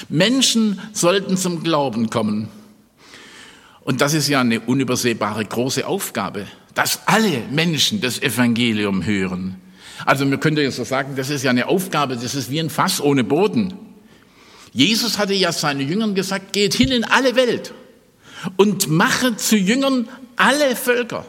Menschen 0.08 0.78
sollten 0.92 1.36
zum 1.36 1.64
Glauben 1.64 2.08
kommen. 2.08 2.50
Und 3.80 4.00
das 4.00 4.14
ist 4.14 4.28
ja 4.28 4.42
eine 4.42 4.60
unübersehbare 4.60 5.44
große 5.44 5.84
Aufgabe, 5.84 6.46
dass 6.72 7.00
alle 7.06 7.42
Menschen 7.50 8.00
das 8.00 8.22
Evangelium 8.22 9.04
hören. 9.04 9.56
Also 10.06 10.24
man 10.24 10.38
könnte 10.38 10.62
jetzt 10.62 10.76
so 10.76 10.84
sagen, 10.84 11.16
das 11.16 11.30
ist 11.30 11.42
ja 11.42 11.50
eine 11.50 11.66
Aufgabe, 11.66 12.14
das 12.14 12.36
ist 12.36 12.48
wie 12.48 12.60
ein 12.60 12.70
Fass 12.70 13.00
ohne 13.00 13.24
Boden. 13.24 13.74
Jesus 14.72 15.18
hatte 15.18 15.34
ja 15.34 15.50
seinen 15.50 15.88
Jüngern 15.88 16.14
gesagt, 16.14 16.52
geht 16.52 16.74
hin 16.74 16.92
in 16.92 17.02
alle 17.02 17.34
Welt 17.34 17.74
und 18.56 18.88
mache 18.88 19.36
zu 19.36 19.56
Jüngern 19.56 20.08
alle 20.36 20.76
Völker. 20.76 21.24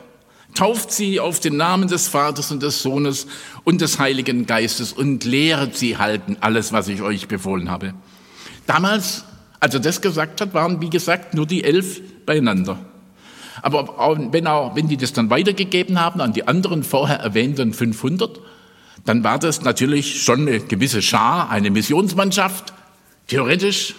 Tauft 0.54 0.92
sie 0.92 1.20
auf 1.20 1.40
den 1.40 1.58
Namen 1.58 1.88
des 1.88 2.08
Vaters 2.08 2.52
und 2.52 2.62
des 2.62 2.84
Sohnes 2.84 3.26
und 3.64 3.82
des 3.82 3.98
Heiligen 3.98 4.46
Geistes 4.46 4.94
und 4.94 5.24
lehret 5.24 5.76
sie 5.76 5.98
halten 5.98 6.38
alles, 6.42 6.72
was 6.72 6.88
ich 6.88 7.02
euch 7.02 7.28
befohlen 7.28 7.72
habe. 7.72 7.94
Damals, 8.68 9.26
als 9.60 9.74
er 9.74 9.80
das 9.80 10.02
gesagt 10.02 10.42
hat, 10.42 10.54
waren, 10.54 10.80
wie 10.80 10.92
gesagt, 10.92 11.34
nur 11.34 11.48
die 11.48 11.64
elf 11.64 12.02
beieinander. 12.26 12.78
Aber 13.62 13.88
wenn, 14.32 14.46
auch, 14.46 14.76
wenn 14.76 14.88
die 14.88 14.98
das 14.98 15.14
dann 15.14 15.30
weitergegeben 15.30 16.00
haben 16.00 16.22
an 16.22 16.34
die 16.34 16.48
anderen 16.48 16.84
vorher 16.84 17.20
erwähnten 17.20 17.74
500, 17.74 18.40
dann 19.06 19.24
war 19.24 19.40
das 19.40 19.62
natürlich 19.62 20.24
schon 20.24 20.48
eine 20.48 20.60
gewisse 20.60 21.02
Schar, 21.02 21.50
eine 21.50 21.72
Missionsmannschaft, 21.72 22.74
theoretisch. 23.28 23.96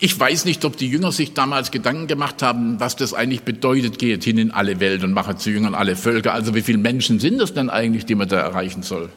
Ich 0.00 0.18
weiß 0.18 0.44
nicht, 0.44 0.64
ob 0.64 0.76
die 0.76 0.88
Jünger 0.88 1.12
sich 1.12 1.34
damals 1.34 1.70
Gedanken 1.70 2.08
gemacht 2.08 2.42
haben, 2.42 2.80
was 2.80 2.96
das 2.96 3.14
eigentlich 3.14 3.42
bedeutet, 3.42 3.98
geht 3.98 4.24
hin 4.24 4.38
in 4.38 4.50
alle 4.50 4.80
Welt 4.80 5.04
und 5.04 5.12
mache 5.12 5.36
zu 5.36 5.50
Jüngern 5.50 5.74
alle 5.74 5.94
Völker. 5.94 6.34
Also 6.34 6.54
wie 6.54 6.62
viele 6.62 6.78
Menschen 6.78 7.20
sind 7.20 7.38
das 7.38 7.54
denn 7.54 7.70
eigentlich, 7.70 8.04
die 8.04 8.14
man 8.14 8.28
da 8.28 8.38
erreichen 8.38 8.82
soll? 8.82 9.10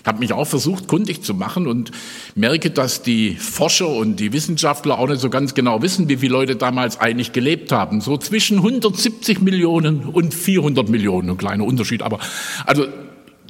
Ich 0.00 0.06
habe 0.06 0.20
mich 0.20 0.32
auch 0.32 0.46
versucht, 0.46 0.88
kundig 0.88 1.22
zu 1.22 1.34
machen 1.34 1.66
und 1.66 1.90
merke, 2.34 2.70
dass 2.70 3.02
die 3.02 3.34
Forscher 3.34 3.88
und 3.88 4.16
die 4.16 4.32
Wissenschaftler 4.32 4.98
auch 4.98 5.08
nicht 5.08 5.20
so 5.20 5.28
ganz 5.28 5.54
genau 5.54 5.82
wissen, 5.82 6.08
wie 6.08 6.16
viele 6.16 6.32
Leute 6.32 6.56
damals 6.56 7.00
eigentlich 7.00 7.32
gelebt 7.32 7.72
haben. 7.72 8.00
So 8.00 8.16
zwischen 8.16 8.58
170 8.58 9.40
Millionen 9.40 10.04
und 10.04 10.34
400 10.34 10.88
Millionen, 10.88 11.30
ein 11.30 11.36
kleiner 11.36 11.64
Unterschied. 11.64 12.02
Aber 12.02 12.20
also 12.64 12.86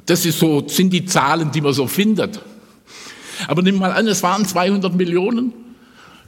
das 0.05 0.25
ist 0.25 0.39
so, 0.39 0.67
sind 0.67 0.91
die 0.91 1.05
Zahlen, 1.05 1.51
die 1.51 1.61
man 1.61 1.73
so 1.73 1.87
findet. 1.87 2.41
Aber 3.47 3.61
nimm 3.61 3.77
mal 3.77 3.91
an, 3.91 4.07
es 4.07 4.23
waren 4.23 4.45
200 4.45 4.95
Millionen. 4.95 5.53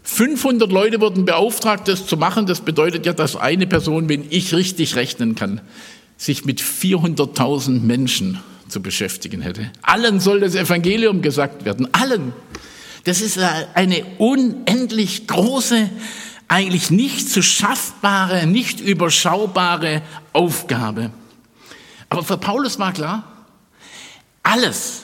500 0.03 0.71
Leute 0.71 0.99
wurden 0.99 1.25
beauftragt, 1.25 1.87
das 1.87 2.05
zu 2.07 2.17
machen. 2.17 2.45
Das 2.45 2.61
bedeutet 2.61 3.05
ja, 3.05 3.13
dass 3.13 3.35
eine 3.35 3.67
Person, 3.67 4.09
wenn 4.09 4.25
ich 4.29 4.53
richtig 4.53 4.95
rechnen 4.95 5.35
kann, 5.35 5.61
sich 6.17 6.45
mit 6.45 6.61
400.000 6.61 7.81
Menschen 7.81 8.39
zu 8.67 8.81
beschäftigen 8.81 9.41
hätte. 9.41 9.71
Allen 9.81 10.19
soll 10.19 10.39
das 10.39 10.55
Evangelium 10.55 11.21
gesagt 11.21 11.65
werden. 11.65 11.93
Allen. 11.93 12.33
Das 13.03 13.21
ist 13.21 13.39
eine 13.73 14.05
unendlich 14.17 15.27
große, 15.27 15.89
eigentlich 16.47 16.91
nicht 16.91 17.29
zu 17.29 17.41
schaffbare, 17.41 18.45
nicht 18.45 18.79
überschaubare 18.79 20.01
Aufgabe. 20.33 21.11
Aber 22.09 22.23
für 22.23 22.37
Paulus 22.37 22.77
war 22.77 22.93
klar, 22.93 23.23
alles 24.43 25.03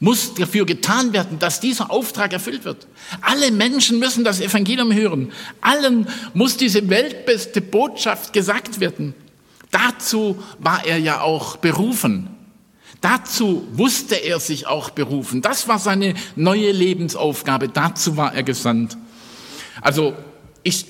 muss 0.00 0.34
dafür 0.34 0.64
getan 0.64 1.12
werden, 1.12 1.38
dass 1.38 1.60
dieser 1.60 1.90
Auftrag 1.90 2.32
erfüllt 2.32 2.64
wird. 2.64 2.86
Alle 3.20 3.50
Menschen 3.50 3.98
müssen 3.98 4.24
das 4.24 4.40
Evangelium 4.40 4.92
hören. 4.92 5.32
Allen 5.60 6.06
muss 6.34 6.56
diese 6.56 6.88
weltbeste 6.88 7.60
Botschaft 7.60 8.32
gesagt 8.32 8.80
werden. 8.80 9.14
Dazu 9.70 10.42
war 10.58 10.86
er 10.86 10.98
ja 10.98 11.20
auch 11.20 11.56
berufen. 11.56 12.30
Dazu 13.00 13.66
wusste 13.72 14.16
er 14.16 14.40
sich 14.40 14.66
auch 14.66 14.90
berufen. 14.90 15.42
Das 15.42 15.68
war 15.68 15.78
seine 15.78 16.14
neue 16.36 16.72
Lebensaufgabe. 16.72 17.68
Dazu 17.68 18.16
war 18.16 18.34
er 18.34 18.42
gesandt. 18.42 18.96
Also 19.80 20.14
ich 20.62 20.86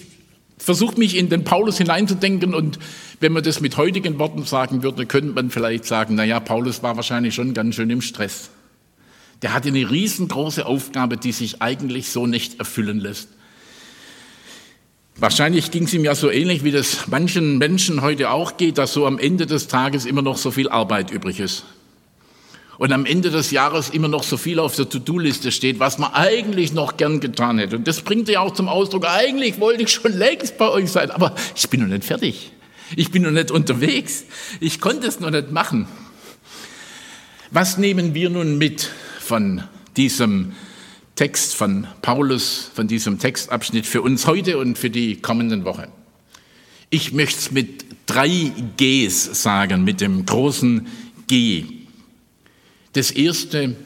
versuche 0.59 0.99
mich 0.99 1.17
in 1.17 1.29
den 1.29 1.45
Paulus 1.45 1.79
hineinzudenken 1.79 2.55
und 2.55 2.79
wenn 3.21 3.33
man 3.33 3.43
das 3.43 3.61
mit 3.61 3.77
heutigen 3.77 4.19
Worten 4.19 4.45
sagen 4.45 4.83
würde, 4.83 5.07
könnte 5.07 5.33
man 5.33 5.51
vielleicht 5.51 5.85
sagen, 5.85 6.15
na 6.15 6.25
ja, 6.25 6.41
Paulus 6.41 6.83
war 6.83 6.97
wahrscheinlich 6.97 7.35
schon 7.35 7.53
ganz 7.53 7.75
schön 7.75 7.91
im 7.91 8.01
Stress. 8.01 8.51
Der 9.43 9.53
hatte 9.53 9.69
eine 9.69 9.91
riesengroße 9.91 10.67
Aufgabe, 10.67 11.17
die 11.17 11.33
sich 11.33 11.63
eigentlich 11.63 12.11
so 12.11 12.27
nicht 12.27 12.59
erfüllen 12.59 12.99
lässt. 12.99 13.29
Wahrscheinlich 15.17 15.71
ging 15.71 15.85
es 15.85 15.95
ihm 15.95 16.05
ja 16.05 16.15
so 16.15 16.31
ähnlich, 16.31 16.65
wie 16.65 16.71
das 16.71 17.09
manchen 17.09 17.59
Menschen 17.59 18.03
heute 18.03 18.31
auch 18.31 18.57
geht, 18.57 18.79
dass 18.79 18.93
so 18.93 19.07
am 19.07 19.19
Ende 19.19 19.47
des 19.47 19.67
Tages 19.67 20.07
immer 20.07 20.23
noch 20.23 20.37
so 20.37 20.51
viel 20.51 20.69
Arbeit 20.69 21.11
übrig 21.11 21.41
ist 21.41 21.65
und 22.79 22.93
am 22.93 23.05
Ende 23.05 23.31
des 23.31 23.51
Jahres 23.51 23.91
immer 23.91 24.09
noch 24.09 24.23
so 24.23 24.37
viel 24.37 24.61
auf 24.61 24.77
der 24.77 24.89
To-Do-Liste 24.89 25.51
steht, 25.51 25.81
was 25.81 25.99
man 25.99 26.13
eigentlich 26.15 26.73
noch 26.73 26.97
gern 26.97 27.19
getan 27.21 27.59
hätte. 27.59 27.77
Und 27.77 27.89
das 27.89 28.03
bringt 28.03 28.29
ja 28.29 28.41
auch 28.41 28.55
zum 28.55 28.69
Ausdruck, 28.69 29.05
eigentlich 29.05 29.59
wollte 29.59 29.83
ich 29.83 29.91
schon 29.91 30.17
längst 30.17 30.57
bei 30.59 30.69
euch 30.69 30.91
sein, 30.91 31.11
aber 31.11 31.35
ich 31.57 31.69
bin 31.69 31.81
noch 31.81 31.89
nicht 31.89 32.05
fertig. 32.05 32.53
Ich 32.97 33.11
bin 33.11 33.23
noch 33.23 33.33
nicht 33.33 33.51
unterwegs. 33.51 34.25
Ich 34.61 34.81
konnte 34.81 35.09
es 35.09 35.21
noch 35.21 35.31
nicht 35.31 35.51
machen. 35.51 35.89
Was 37.51 37.79
nehmen 37.79 38.15
wir 38.15 38.31
nun 38.31 38.57
mit 38.59 38.91
von 39.29 39.63
diesem 39.99 40.53
Text 41.15 41.55
von 41.55 41.87
Paulus, 42.01 42.71
von 42.75 42.89
diesem 42.89 43.19
Textabschnitt 43.19 43.85
für 43.85 44.01
uns 44.01 44.27
heute 44.27 44.57
und 44.57 44.79
für 44.79 44.89
die 44.89 45.17
kommenden 45.17 45.67
Woche. 45.67 45.89
Ich 46.89 47.13
möchte 47.13 47.39
es 47.39 47.51
mit 47.51 47.85
drei 48.07 48.53
Gs 48.79 49.43
sagen, 49.43 49.85
mit 49.85 50.01
dem 50.01 50.25
großen 50.25 50.87
G. 51.27 51.65
Das 52.95 53.11
erste 53.11 53.77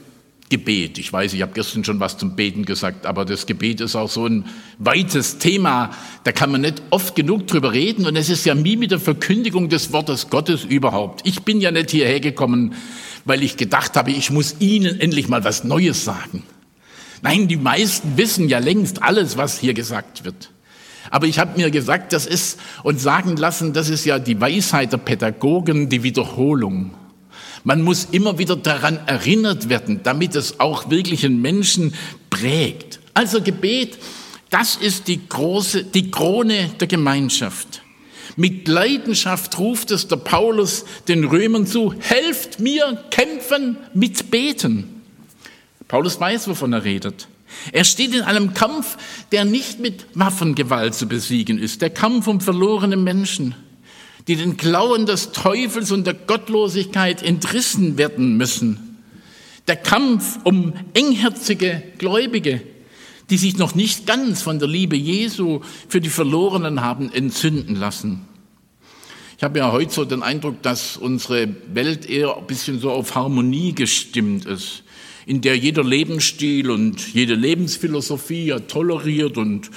Gebet. 0.48 0.98
Ich 0.98 1.12
weiß, 1.12 1.32
ich 1.32 1.42
habe 1.42 1.52
gestern 1.54 1.82
schon 1.82 1.98
was 1.98 2.18
zum 2.18 2.36
Beten 2.36 2.64
gesagt, 2.64 3.06
aber 3.06 3.24
das 3.24 3.46
Gebet 3.46 3.80
ist 3.80 3.96
auch 3.96 4.10
so 4.10 4.26
ein 4.26 4.44
weites 4.78 5.38
Thema. 5.38 5.90
Da 6.22 6.30
kann 6.30 6.52
man 6.52 6.60
nicht 6.60 6.82
oft 6.90 7.16
genug 7.16 7.48
drüber 7.48 7.72
reden 7.72 8.06
und 8.06 8.14
es 8.14 8.28
ist 8.28 8.44
ja 8.44 8.62
wie 8.62 8.76
mit 8.76 8.92
der 8.92 9.00
Verkündigung 9.00 9.70
des 9.70 9.92
Wortes 9.92 10.30
Gottes 10.30 10.62
überhaupt. 10.62 11.22
Ich 11.24 11.40
bin 11.42 11.60
ja 11.60 11.72
nicht 11.72 11.90
hierher 11.90 12.20
gekommen, 12.20 12.74
weil 13.24 13.42
ich 13.42 13.56
gedacht 13.56 13.96
habe, 13.96 14.10
ich 14.10 14.30
muss 14.30 14.56
Ihnen 14.58 15.00
endlich 15.00 15.28
mal 15.28 15.44
was 15.44 15.64
Neues 15.64 16.04
sagen. 16.04 16.42
Nein, 17.22 17.46
die 17.48 17.56
meisten 17.56 18.16
wissen 18.16 18.48
ja 18.48 18.58
längst 18.58 19.02
alles, 19.02 19.36
was 19.36 19.58
hier 19.58 19.74
gesagt 19.74 20.24
wird. 20.24 20.50
Aber 21.10 21.26
ich 21.26 21.38
habe 21.38 21.56
mir 21.56 21.70
gesagt, 21.70 22.12
das 22.12 22.26
ist 22.26 22.58
und 22.82 23.00
sagen 23.00 23.36
lassen, 23.36 23.72
das 23.72 23.88
ist 23.88 24.04
ja 24.04 24.18
die 24.18 24.40
Weisheit 24.40 24.92
der 24.92 24.98
Pädagogen, 24.98 25.88
die 25.88 26.02
Wiederholung. 26.02 26.94
Man 27.64 27.82
muss 27.82 28.08
immer 28.10 28.38
wieder 28.38 28.56
daran 28.56 28.98
erinnert 29.06 29.68
werden, 29.68 30.00
damit 30.02 30.34
es 30.34 30.58
auch 30.58 30.90
wirklich 30.90 31.24
einen 31.24 31.40
Menschen 31.40 31.94
prägt. 32.28 32.98
Also 33.14 33.40
Gebet, 33.40 33.98
das 34.50 34.76
ist 34.76 35.06
die 35.06 35.28
große, 35.28 35.84
die 35.84 36.10
Krone 36.10 36.70
der 36.80 36.88
Gemeinschaft. 36.88 37.81
Mit 38.36 38.68
Leidenschaft 38.68 39.58
ruft 39.58 39.90
es 39.90 40.08
der 40.08 40.16
Paulus 40.16 40.84
den 41.08 41.24
Römern 41.24 41.66
zu, 41.66 41.94
helft 41.98 42.60
mir 42.60 43.04
kämpfen 43.10 43.76
mit 43.94 44.30
Beten. 44.30 45.02
Paulus 45.88 46.18
weiß, 46.20 46.48
wovon 46.48 46.72
er 46.72 46.84
redet. 46.84 47.28
Er 47.72 47.84
steht 47.84 48.14
in 48.14 48.22
einem 48.22 48.54
Kampf, 48.54 48.96
der 49.30 49.44
nicht 49.44 49.78
mit 49.78 50.06
Waffengewalt 50.14 50.94
zu 50.94 51.06
besiegen 51.06 51.58
ist, 51.58 51.82
der 51.82 51.90
Kampf 51.90 52.26
um 52.26 52.40
verlorene 52.40 52.96
Menschen 52.96 53.54
die 54.28 54.36
den 54.36 54.56
Klauen 54.56 55.06
des 55.06 55.32
Teufels 55.32 55.90
und 55.90 56.06
der 56.06 56.14
Gottlosigkeit 56.14 57.22
entrissen 57.22 57.98
werden 57.98 58.36
müssen. 58.36 58.98
Der 59.68 59.76
Kampf 59.76 60.38
um 60.44 60.74
engherzige 60.94 61.82
Gläubige, 61.98 62.62
die 63.32 63.38
sich 63.38 63.56
noch 63.56 63.74
nicht 63.74 64.06
ganz 64.06 64.42
von 64.42 64.58
der 64.58 64.68
Liebe 64.68 64.94
Jesu 64.94 65.62
für 65.88 66.02
die 66.02 66.10
Verlorenen 66.10 66.82
haben 66.82 67.10
entzünden 67.10 67.76
lassen. 67.76 68.26
Ich 69.38 69.42
habe 69.42 69.58
ja 69.58 69.72
heute 69.72 69.90
so 69.90 70.04
den 70.04 70.22
Eindruck, 70.22 70.60
dass 70.60 70.98
unsere 70.98 71.48
Welt 71.72 72.04
eher 72.04 72.36
ein 72.36 72.46
bisschen 72.46 72.78
so 72.78 72.90
auf 72.90 73.14
Harmonie 73.14 73.74
gestimmt 73.74 74.44
ist, 74.44 74.82
in 75.24 75.40
der 75.40 75.56
jeder 75.56 75.82
Lebensstil 75.82 76.70
und 76.70 77.14
jede 77.14 77.34
Lebensphilosophie 77.34 78.44
ja 78.44 78.58
toleriert 78.58 79.38
und 79.38 79.70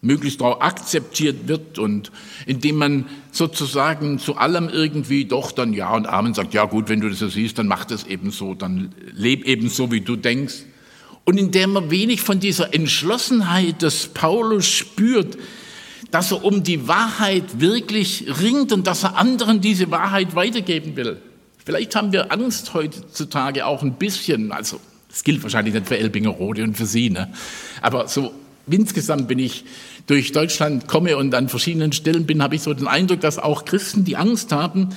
möglichst 0.00 0.42
auch 0.42 0.60
akzeptiert 0.60 1.46
wird 1.46 1.78
und 1.78 2.10
indem 2.44 2.74
man 2.74 3.06
sozusagen 3.30 4.18
zu 4.18 4.36
allem 4.36 4.68
irgendwie 4.68 5.26
doch 5.26 5.52
dann 5.52 5.72
Ja 5.72 5.94
und 5.94 6.08
Amen 6.08 6.34
sagt, 6.34 6.54
ja 6.54 6.64
gut, 6.64 6.88
wenn 6.88 7.00
du 7.00 7.08
das 7.08 7.20
so 7.20 7.28
siehst, 7.28 7.56
dann 7.56 7.68
mach 7.68 7.84
das 7.84 8.04
eben 8.04 8.32
so, 8.32 8.54
dann 8.54 8.92
leb 9.14 9.44
eben 9.44 9.68
so, 9.68 9.92
wie 9.92 10.00
du 10.00 10.16
denkst. 10.16 10.64
Und 11.26 11.38
indem 11.38 11.72
man 11.72 11.90
wenig 11.90 12.22
von 12.22 12.40
dieser 12.40 12.72
Entschlossenheit 12.72 13.82
des 13.82 14.06
Paulus 14.06 14.66
spürt, 14.66 15.36
dass 16.10 16.30
er 16.30 16.44
um 16.44 16.62
die 16.62 16.88
Wahrheit 16.88 17.60
wirklich 17.60 18.24
ringt 18.40 18.72
und 18.72 18.86
dass 18.86 19.02
er 19.02 19.16
anderen 19.16 19.60
diese 19.60 19.90
Wahrheit 19.90 20.34
weitergeben 20.34 20.96
will. 20.96 21.20
Vielleicht 21.64 21.96
haben 21.96 22.12
wir 22.12 22.30
Angst 22.32 22.74
heutzutage 22.74 23.66
auch 23.66 23.82
ein 23.82 23.94
bisschen, 23.94 24.52
also 24.52 24.80
das 25.08 25.24
gilt 25.24 25.42
wahrscheinlich 25.42 25.74
nicht 25.74 25.88
für 25.88 25.98
Elbinger 25.98 26.30
Rode 26.30 26.62
und 26.62 26.76
für 26.76 26.86
Sie, 26.86 27.10
ne? 27.10 27.32
aber 27.82 28.06
so 28.06 28.32
insgesamt 28.68 29.26
bin 29.26 29.40
ich 29.40 29.64
durch 30.06 30.30
Deutschland 30.30 30.86
komme 30.86 31.16
und 31.16 31.34
an 31.34 31.48
verschiedenen 31.48 31.92
Stellen 31.92 32.24
bin, 32.24 32.42
habe 32.42 32.54
ich 32.54 32.62
so 32.62 32.72
den 32.72 32.86
Eindruck, 32.86 33.20
dass 33.20 33.38
auch 33.38 33.64
Christen 33.64 34.04
die 34.04 34.16
Angst 34.16 34.52
haben, 34.52 34.90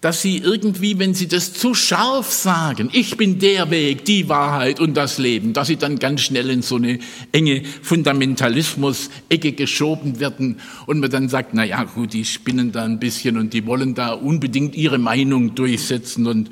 dass 0.00 0.22
sie 0.22 0.38
irgendwie, 0.38 0.98
wenn 1.00 1.12
sie 1.14 1.26
das 1.26 1.52
zu 1.52 1.74
scharf 1.74 2.30
sagen, 2.30 2.88
ich 2.92 3.16
bin 3.16 3.40
der 3.40 3.70
Weg, 3.70 4.04
die 4.04 4.28
Wahrheit 4.28 4.78
und 4.78 4.94
das 4.94 5.18
Leben, 5.18 5.52
dass 5.54 5.66
sie 5.66 5.76
dann 5.76 5.98
ganz 5.98 6.20
schnell 6.20 6.50
in 6.50 6.62
so 6.62 6.76
eine 6.76 7.00
enge 7.32 7.64
Fundamentalismus-Ecke 7.82 9.52
geschoben 9.52 10.20
werden 10.20 10.60
und 10.86 11.00
man 11.00 11.10
dann 11.10 11.28
sagt, 11.28 11.52
na 11.52 11.64
ja, 11.64 11.82
gut, 11.82 12.12
die 12.12 12.24
spinnen 12.24 12.70
da 12.70 12.84
ein 12.84 13.00
bisschen 13.00 13.36
und 13.36 13.52
die 13.52 13.66
wollen 13.66 13.94
da 13.94 14.12
unbedingt 14.12 14.76
ihre 14.76 14.98
Meinung 14.98 15.56
durchsetzen. 15.56 16.28
Und 16.28 16.50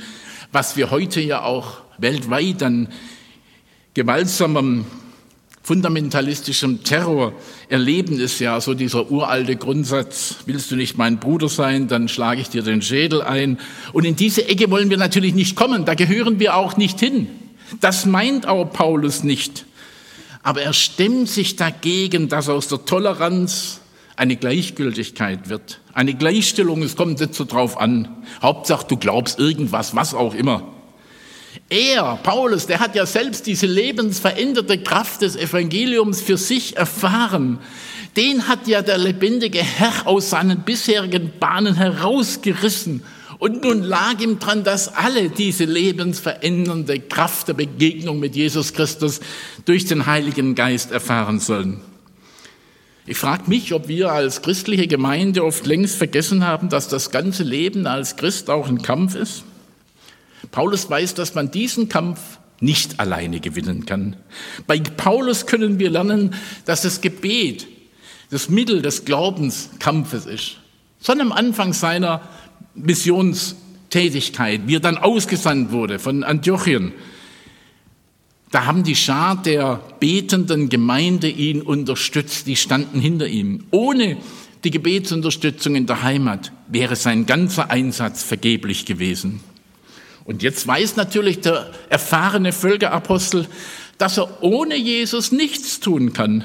was 0.51 0.77
wir 0.77 0.91
heute 0.91 1.21
ja 1.21 1.43
auch 1.43 1.83
weltweit 1.99 2.65
an 2.65 2.89
gewaltsamem 3.95 4.87
fundamentalistischem 5.67 6.85
Terror 6.85 7.33
erleben, 7.69 8.21
ist 8.21 8.39
ja 8.39 8.61
so 8.61 8.73
dieser 8.73 9.11
uralte 9.11 9.57
Grundsatz, 9.57 10.37
willst 10.47 10.71
du 10.71 10.77
nicht 10.77 10.97
mein 10.97 11.19
Bruder 11.19 11.49
sein, 11.49 11.89
dann 11.89 12.07
schlage 12.07 12.41
ich 12.41 12.49
dir 12.49 12.63
den 12.63 12.83
Schädel 12.83 13.21
ein. 13.21 13.59
Und 13.93 14.05
in 14.05 14.15
diese 14.15 14.49
Ecke 14.49 14.71
wollen 14.71 14.91
wir 14.91 14.97
natürlich 14.97 15.35
nicht 15.35 15.57
kommen, 15.57 15.85
da 15.85 15.95
gehören 15.95 16.39
wir 16.39 16.55
auch 16.55 16.77
nicht 16.77 17.01
hin. 17.01 17.27
Das 17.81 18.07
meint 18.07 18.47
auch 18.47 18.67
Paulus 18.67 19.25
nicht. 19.25 19.67
Aber 20.45 20.63
er 20.63 20.73
stemmt 20.73 21.29
sich 21.29 21.57
dagegen, 21.57 22.29
dass 22.29 22.49
aus 22.49 22.69
der 22.69 22.85
Toleranz 22.85 23.81
eine 24.15 24.37
Gleichgültigkeit 24.37 25.49
wird. 25.49 25.81
Eine 25.93 26.15
Gleichstellung, 26.15 26.81
es 26.85 26.95
kommt 26.95 27.19
nicht 27.19 27.35
so 27.35 27.45
drauf 27.45 27.77
an. 27.77 28.07
Hauptsache, 28.41 28.87
du 28.87 28.97
glaubst 28.97 29.41
irgendwas, 29.41 29.97
was 29.97 30.15
auch 30.15 30.37
immer. 30.37 30.76
Er, 31.69 32.19
Paulus, 32.23 32.67
der 32.67 32.81
hat 32.81 32.95
ja 32.95 33.07
selbst 33.07 33.47
diese 33.47 33.67
lebensveränderte 33.67 34.79
Kraft 34.79 35.23
des 35.23 35.37
Evangeliums 35.37 36.21
für 36.21 36.37
sich 36.37 36.77
erfahren. 36.77 37.59
Den 38.17 38.49
hat 38.49 38.67
ja 38.67 38.83
der 38.83 38.99
lebendige 38.99 39.63
Herr 39.63 40.07
aus 40.07 40.31
seinen 40.31 40.61
bisherigen 40.61 41.33
Bahnen 41.39 41.75
herausgerissen. 41.75 43.03
Und 43.39 43.63
nun 43.63 43.83
lag 43.83 44.19
ihm 44.21 44.39
dran, 44.39 44.65
dass 44.65 44.95
alle 44.95 45.29
diese 45.29 45.65
lebensverändernde 45.65 47.01
Kraft 47.01 47.49
der 47.49 47.55
Begegnung 47.55 48.19
mit 48.19 48.35
Jesus 48.35 48.73
Christus 48.73 49.21
durch 49.67 49.85
den 49.85 50.07
Heiligen 50.07 50.55
Geist 50.55 50.91
erfahren 50.91 51.41
sollen. 51.41 51.81
Ich 53.09 53.19
frage 53.19 53.45
mich, 53.47 53.73
ob 53.73 53.89
wir 53.89 54.11
als 54.11 54.43
christliche 54.43 54.89
Gemeinde 54.89 55.45
oft 55.45 55.67
längst 55.67 55.97
vergessen 55.97 56.45
haben, 56.45 56.71
dass 56.71 56.89
das 56.89 57.11
ganze 57.11 57.45
Leben 57.45 57.87
als 57.87 58.17
Christ 58.17 58.51
auch 58.51 58.69
ein 58.69 58.83
Kampf 58.83 59.15
ist. 59.15 59.45
Paulus 60.51 60.89
weiß, 60.89 61.15
dass 61.15 61.35
man 61.35 61.51
diesen 61.51 61.89
Kampf 61.89 62.21
nicht 62.61 63.01
alleine 63.01 63.41
gewinnen 63.41 63.87
kann. 63.87 64.17
Bei 64.67 64.79
Paulus 64.79 65.47
können 65.47 65.79
wir 65.79 65.91
lernen, 65.91 66.35
dass 66.65 66.83
das 66.83 67.01
Gebet 67.01 67.67
das 68.31 68.49
Mittel 68.49 68.83
des 68.83 69.05
Glaubenskampfes 69.05 70.27
ist. 70.27 70.57
Schon 71.05 71.21
am 71.21 71.33
Anfang 71.33 71.73
seiner 71.73 72.23
Missionstätigkeit, 72.75 74.63
wie 74.67 74.77
er 74.77 74.81
dann 74.81 74.99
ausgesandt 74.99 75.71
wurde 75.71 75.99
von 75.99 76.25
Antiochien, 76.25 76.93
da 78.51 78.65
haben 78.65 78.85
die 78.85 78.95
Schar 78.95 79.43
der 79.43 79.81
betenden 80.01 80.69
Gemeinde 80.69 81.29
ihn 81.29 81.63
unterstützt, 81.63 82.47
die 82.47 82.57
standen 82.57 83.01
hinter 83.01 83.27
ihm. 83.27 83.65
Ohne 83.71 84.17
die 84.65 84.71
Gebetsunterstützung 84.71 85.75
in 85.75 85.87
der 85.87 86.03
Heimat 86.03 86.53
wäre 86.69 86.97
sein 86.97 87.27
ganzer 87.27 87.71
Einsatz 87.71 88.23
vergeblich 88.23 88.87
gewesen. 88.87 89.41
Und 90.27 90.43
jetzt 90.43 90.67
weiß 90.67 90.97
natürlich 90.97 91.41
der 91.41 91.71
erfahrene 91.89 92.53
Völkerapostel, 92.53 93.47
dass 93.99 94.19
er 94.19 94.43
ohne 94.43 94.77
Jesus 94.77 95.33
nichts 95.33 95.81
tun 95.81 96.13
kann. 96.13 96.45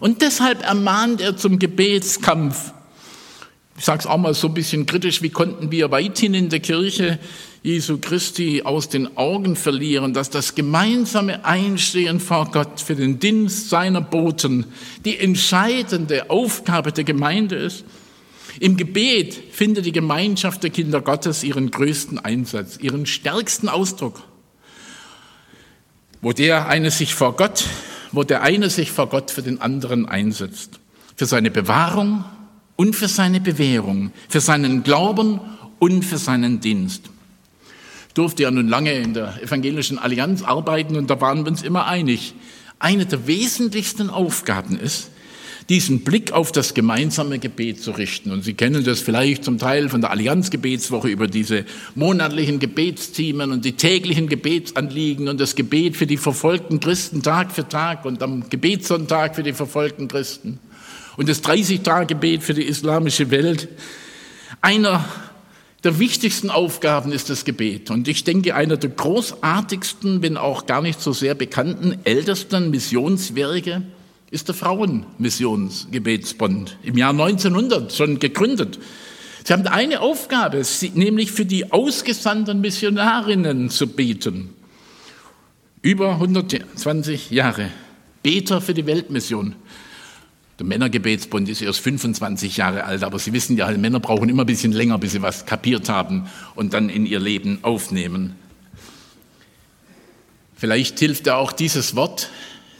Und 0.00 0.22
deshalb 0.22 0.62
ermahnt 0.62 1.20
er 1.20 1.36
zum 1.36 1.58
Gebetskampf. 1.58 2.72
Ich 3.78 3.84
sage 3.84 4.00
es 4.00 4.06
auch 4.06 4.16
mal 4.16 4.32
so 4.32 4.48
ein 4.48 4.54
bisschen 4.54 4.86
kritisch, 4.86 5.20
wie 5.20 5.28
konnten 5.28 5.70
wir 5.70 5.90
weithin 5.90 6.32
in 6.32 6.48
der 6.48 6.60
Kirche 6.60 7.18
Jesu 7.62 7.98
Christi 7.98 8.62
aus 8.64 8.88
den 8.88 9.16
Augen 9.16 9.56
verlieren, 9.56 10.14
dass 10.14 10.30
das 10.30 10.54
gemeinsame 10.54 11.44
Einstehen 11.44 12.20
vor 12.20 12.50
Gott 12.52 12.80
für 12.80 12.94
den 12.94 13.18
Dienst 13.18 13.68
seiner 13.68 14.00
Boten 14.00 14.66
die 15.04 15.18
entscheidende 15.18 16.30
Aufgabe 16.30 16.92
der 16.92 17.04
Gemeinde 17.04 17.56
ist. 17.56 17.84
Im 18.60 18.76
Gebet 18.76 19.34
findet 19.52 19.86
die 19.86 19.92
Gemeinschaft 19.92 20.62
der 20.62 20.70
Kinder 20.70 21.00
Gottes 21.00 21.42
ihren 21.42 21.70
größten 21.70 22.18
Einsatz, 22.18 22.78
ihren 22.78 23.06
stärksten 23.06 23.68
Ausdruck. 23.68 24.22
Wo 26.22 26.32
der 26.32 26.68
eine 26.68 26.90
sich 26.90 27.14
vor 27.14 27.36
Gott, 27.36 27.64
wo 28.12 28.22
der 28.22 28.42
eine 28.42 28.70
sich 28.70 28.90
vor 28.90 29.08
Gott 29.08 29.30
für 29.30 29.42
den 29.42 29.60
anderen 29.60 30.06
einsetzt. 30.06 30.80
Für 31.16 31.26
seine 31.26 31.50
Bewahrung 31.50 32.24
und 32.76 32.96
für 32.96 33.08
seine 33.08 33.40
Bewährung, 33.40 34.12
für 34.28 34.40
seinen 34.40 34.82
Glauben 34.82 35.40
und 35.78 36.04
für 36.04 36.18
seinen 36.18 36.60
Dienst. 36.60 37.10
Ich 38.08 38.14
durfte 38.14 38.44
ja 38.44 38.50
nun 38.50 38.68
lange 38.68 38.92
in 38.92 39.12
der 39.12 39.42
evangelischen 39.42 39.98
Allianz 39.98 40.42
arbeiten 40.42 40.96
und 40.96 41.10
da 41.10 41.20
waren 41.20 41.44
wir 41.44 41.50
uns 41.50 41.62
immer 41.62 41.86
einig. 41.86 42.34
Eine 42.78 43.04
der 43.04 43.26
wesentlichsten 43.26 44.08
Aufgaben 44.08 44.78
ist, 44.78 45.10
diesen 45.68 46.04
Blick 46.04 46.32
auf 46.32 46.52
das 46.52 46.74
gemeinsame 46.74 47.38
Gebet 47.38 47.82
zu 47.82 47.90
richten. 47.90 48.30
Und 48.30 48.44
Sie 48.44 48.54
kennen 48.54 48.84
das 48.84 49.00
vielleicht 49.00 49.44
zum 49.44 49.58
Teil 49.58 49.88
von 49.88 50.00
der 50.00 50.10
Allianzgebetswoche 50.10 51.08
über 51.08 51.26
diese 51.26 51.64
monatlichen 51.94 52.60
Gebetsthemen 52.60 53.50
und 53.50 53.64
die 53.64 53.72
täglichen 53.72 54.28
Gebetsanliegen 54.28 55.28
und 55.28 55.40
das 55.40 55.56
Gebet 55.56 55.96
für 55.96 56.06
die 56.06 56.16
verfolgten 56.16 56.78
Christen 56.78 57.22
Tag 57.22 57.50
für 57.50 57.68
Tag 57.68 58.04
und 58.04 58.22
am 58.22 58.48
Gebetssonntag 58.48 59.34
für 59.34 59.42
die 59.42 59.52
verfolgten 59.52 60.06
Christen 60.06 60.60
und 61.16 61.28
das 61.28 61.42
30-Tage-Gebet 61.42 62.42
für 62.42 62.54
die 62.54 62.64
islamische 62.64 63.30
Welt. 63.30 63.68
Einer 64.60 65.04
der 65.82 65.98
wichtigsten 65.98 66.50
Aufgaben 66.50 67.12
ist 67.12 67.30
das 67.30 67.44
Gebet. 67.44 67.90
Und 67.90 68.08
ich 68.08 68.24
denke, 68.24 68.54
einer 68.54 68.76
der 68.76 68.90
großartigsten, 68.90 70.22
wenn 70.22 70.36
auch 70.36 70.66
gar 70.66 70.82
nicht 70.82 71.00
so 71.00 71.12
sehr 71.12 71.34
bekannten, 71.34 71.98
ältesten 72.04 72.70
Missionswerke 72.70 73.82
ist 74.30 74.48
der 74.48 74.54
Frauenmissionsgebetsbund, 74.54 76.78
im 76.82 76.98
Jahr 76.98 77.10
1900 77.10 77.92
schon 77.92 78.18
gegründet. 78.18 78.80
Sie 79.44 79.52
haben 79.52 79.68
eine 79.68 80.00
Aufgabe, 80.00 80.62
nämlich 80.94 81.30
für 81.30 81.44
die 81.44 81.70
ausgesandten 81.70 82.60
Missionarinnen 82.60 83.70
zu 83.70 83.86
beten. 83.86 84.50
Über 85.82 86.14
120 86.14 87.30
Jahre. 87.30 87.70
Beter 88.24 88.60
für 88.60 88.74
die 88.74 88.86
Weltmission. 88.86 89.54
Der 90.58 90.66
Männergebetsbund 90.66 91.48
ist 91.48 91.62
erst 91.62 91.78
25 91.80 92.56
Jahre 92.56 92.82
alt, 92.84 93.04
aber 93.04 93.20
Sie 93.20 93.32
wissen 93.32 93.56
ja, 93.56 93.70
Männer 93.70 94.00
brauchen 94.00 94.28
immer 94.28 94.42
ein 94.42 94.46
bisschen 94.46 94.72
länger, 94.72 94.98
bis 94.98 95.12
sie 95.12 95.22
was 95.22 95.46
kapiert 95.46 95.88
haben 95.88 96.28
und 96.54 96.72
dann 96.72 96.88
in 96.88 97.06
ihr 97.06 97.20
Leben 97.20 97.60
aufnehmen. 97.62 98.34
Vielleicht 100.56 100.98
hilft 100.98 101.26
ja 101.26 101.36
auch 101.36 101.52
dieses 101.52 101.94
Wort, 101.94 102.30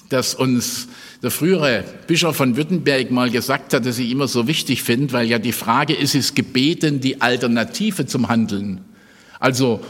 das 0.09 0.35
uns 0.35 0.89
der 1.23 1.31
frühere 1.31 1.85
Bischof 2.07 2.37
von 2.37 2.57
Württemberg 2.57 3.11
mal 3.11 3.31
gesagt 3.31 3.73
hat, 3.75 3.87
dass 3.87 3.99
ich 3.99 4.11
immer 4.11 4.29
so 4.29 4.47
wichtig 4.47 4.83
finde, 4.83 5.13
weil 5.13 5.27
ja 5.27 5.39
die 5.39 5.53
Frage 5.53 5.95
ist, 5.95 6.15
ist 6.15 6.37
Gebeten 6.37 7.01
die 7.01 7.21
Alternative 7.21 8.07
zum 8.07 8.29
Handeln? 8.29 8.85
Also 9.41 9.81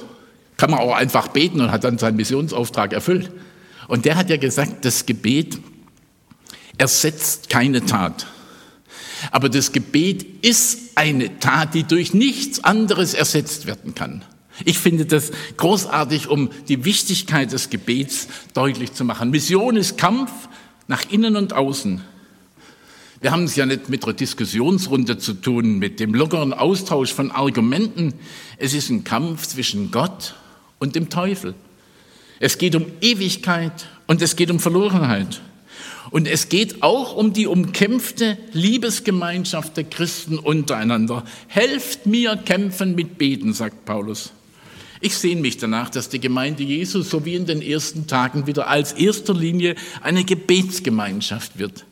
kann 0.56 0.70
man 0.70 0.80
auch 0.80 0.94
einfach 0.94 1.28
beten 1.28 1.60
und 1.60 1.70
hat 1.70 1.84
dann 1.84 1.98
seinen 1.98 2.16
Missionsauftrag 2.16 2.92
erfüllt. 2.92 3.30
Und 3.88 4.04
der 4.04 4.16
hat 4.16 4.30
ja 4.30 4.36
gesagt, 4.36 4.84
das 4.84 5.06
Gebet 5.06 5.58
ersetzt 6.78 7.50
keine 7.50 7.84
Tat. 7.84 8.26
Aber 9.30 9.48
das 9.48 9.72
Gebet 9.72 10.44
ist 10.44 10.92
eine 10.94 11.38
Tat, 11.38 11.74
die 11.74 11.84
durch 11.84 12.14
nichts 12.14 12.62
anderes 12.64 13.14
ersetzt 13.14 13.66
werden 13.66 13.94
kann. 13.94 14.24
Ich 14.64 14.78
finde 14.78 15.06
das 15.06 15.32
großartig, 15.56 16.28
um 16.28 16.50
die 16.68 16.84
Wichtigkeit 16.84 17.52
des 17.52 17.70
Gebets 17.70 18.28
deutlich 18.54 18.92
zu 18.92 19.04
machen. 19.04 19.30
Mission 19.30 19.76
ist 19.76 19.98
Kampf 19.98 20.30
nach 20.88 21.10
innen 21.10 21.36
und 21.36 21.52
außen. 21.52 22.00
Wir 23.20 23.32
haben 23.32 23.44
es 23.44 23.56
ja 23.56 23.66
nicht 23.66 23.88
mit 23.88 24.04
einer 24.04 24.12
Diskussionsrunde 24.12 25.18
zu 25.18 25.34
tun, 25.34 25.78
mit 25.78 26.00
dem 26.00 26.14
lockeren 26.14 26.52
Austausch 26.52 27.12
von 27.12 27.30
Argumenten. 27.30 28.14
Es 28.58 28.74
ist 28.74 28.90
ein 28.90 29.04
Kampf 29.04 29.46
zwischen 29.46 29.90
Gott 29.90 30.34
und 30.78 30.94
dem 30.94 31.08
Teufel. 31.08 31.54
Es 32.40 32.58
geht 32.58 32.74
um 32.74 32.84
Ewigkeit 33.00 33.88
und 34.06 34.20
es 34.20 34.36
geht 34.36 34.50
um 34.50 34.60
Verlorenheit. 34.60 35.40
Und 36.10 36.28
es 36.28 36.48
geht 36.48 36.82
auch 36.82 37.16
um 37.16 37.32
die 37.32 37.46
umkämpfte 37.46 38.38
Liebesgemeinschaft 38.52 39.76
der 39.76 39.84
Christen 39.84 40.38
untereinander. 40.38 41.24
Helft 41.48 42.06
mir 42.06 42.36
kämpfen 42.36 42.94
mit 42.94 43.18
Beten, 43.18 43.52
sagt 43.54 43.84
Paulus. 43.86 44.32
Ich 45.00 45.16
sehne 45.16 45.40
mich 45.40 45.58
danach, 45.58 45.90
dass 45.90 46.08
die 46.08 46.20
Gemeinde 46.20 46.62
Jesus 46.62 47.10
so 47.10 47.24
wie 47.24 47.34
in 47.34 47.46
den 47.46 47.62
ersten 47.62 48.06
Tagen 48.06 48.46
wieder 48.46 48.68
als 48.68 48.92
erster 48.92 49.34
Linie 49.34 49.74
eine 50.02 50.24
Gebetsgemeinschaft 50.24 51.58
wird. 51.58 51.84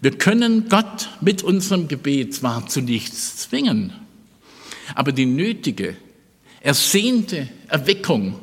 Wir 0.00 0.12
können 0.12 0.68
Gott 0.68 1.10
mit 1.20 1.42
unserem 1.42 1.88
Gebet 1.88 2.34
zwar 2.34 2.66
zu 2.66 2.80
nichts 2.80 3.36
zwingen, 3.36 3.92
aber 4.94 5.12
die 5.12 5.26
nötige, 5.26 5.96
ersehnte 6.60 7.48
Erweckung 7.68 8.40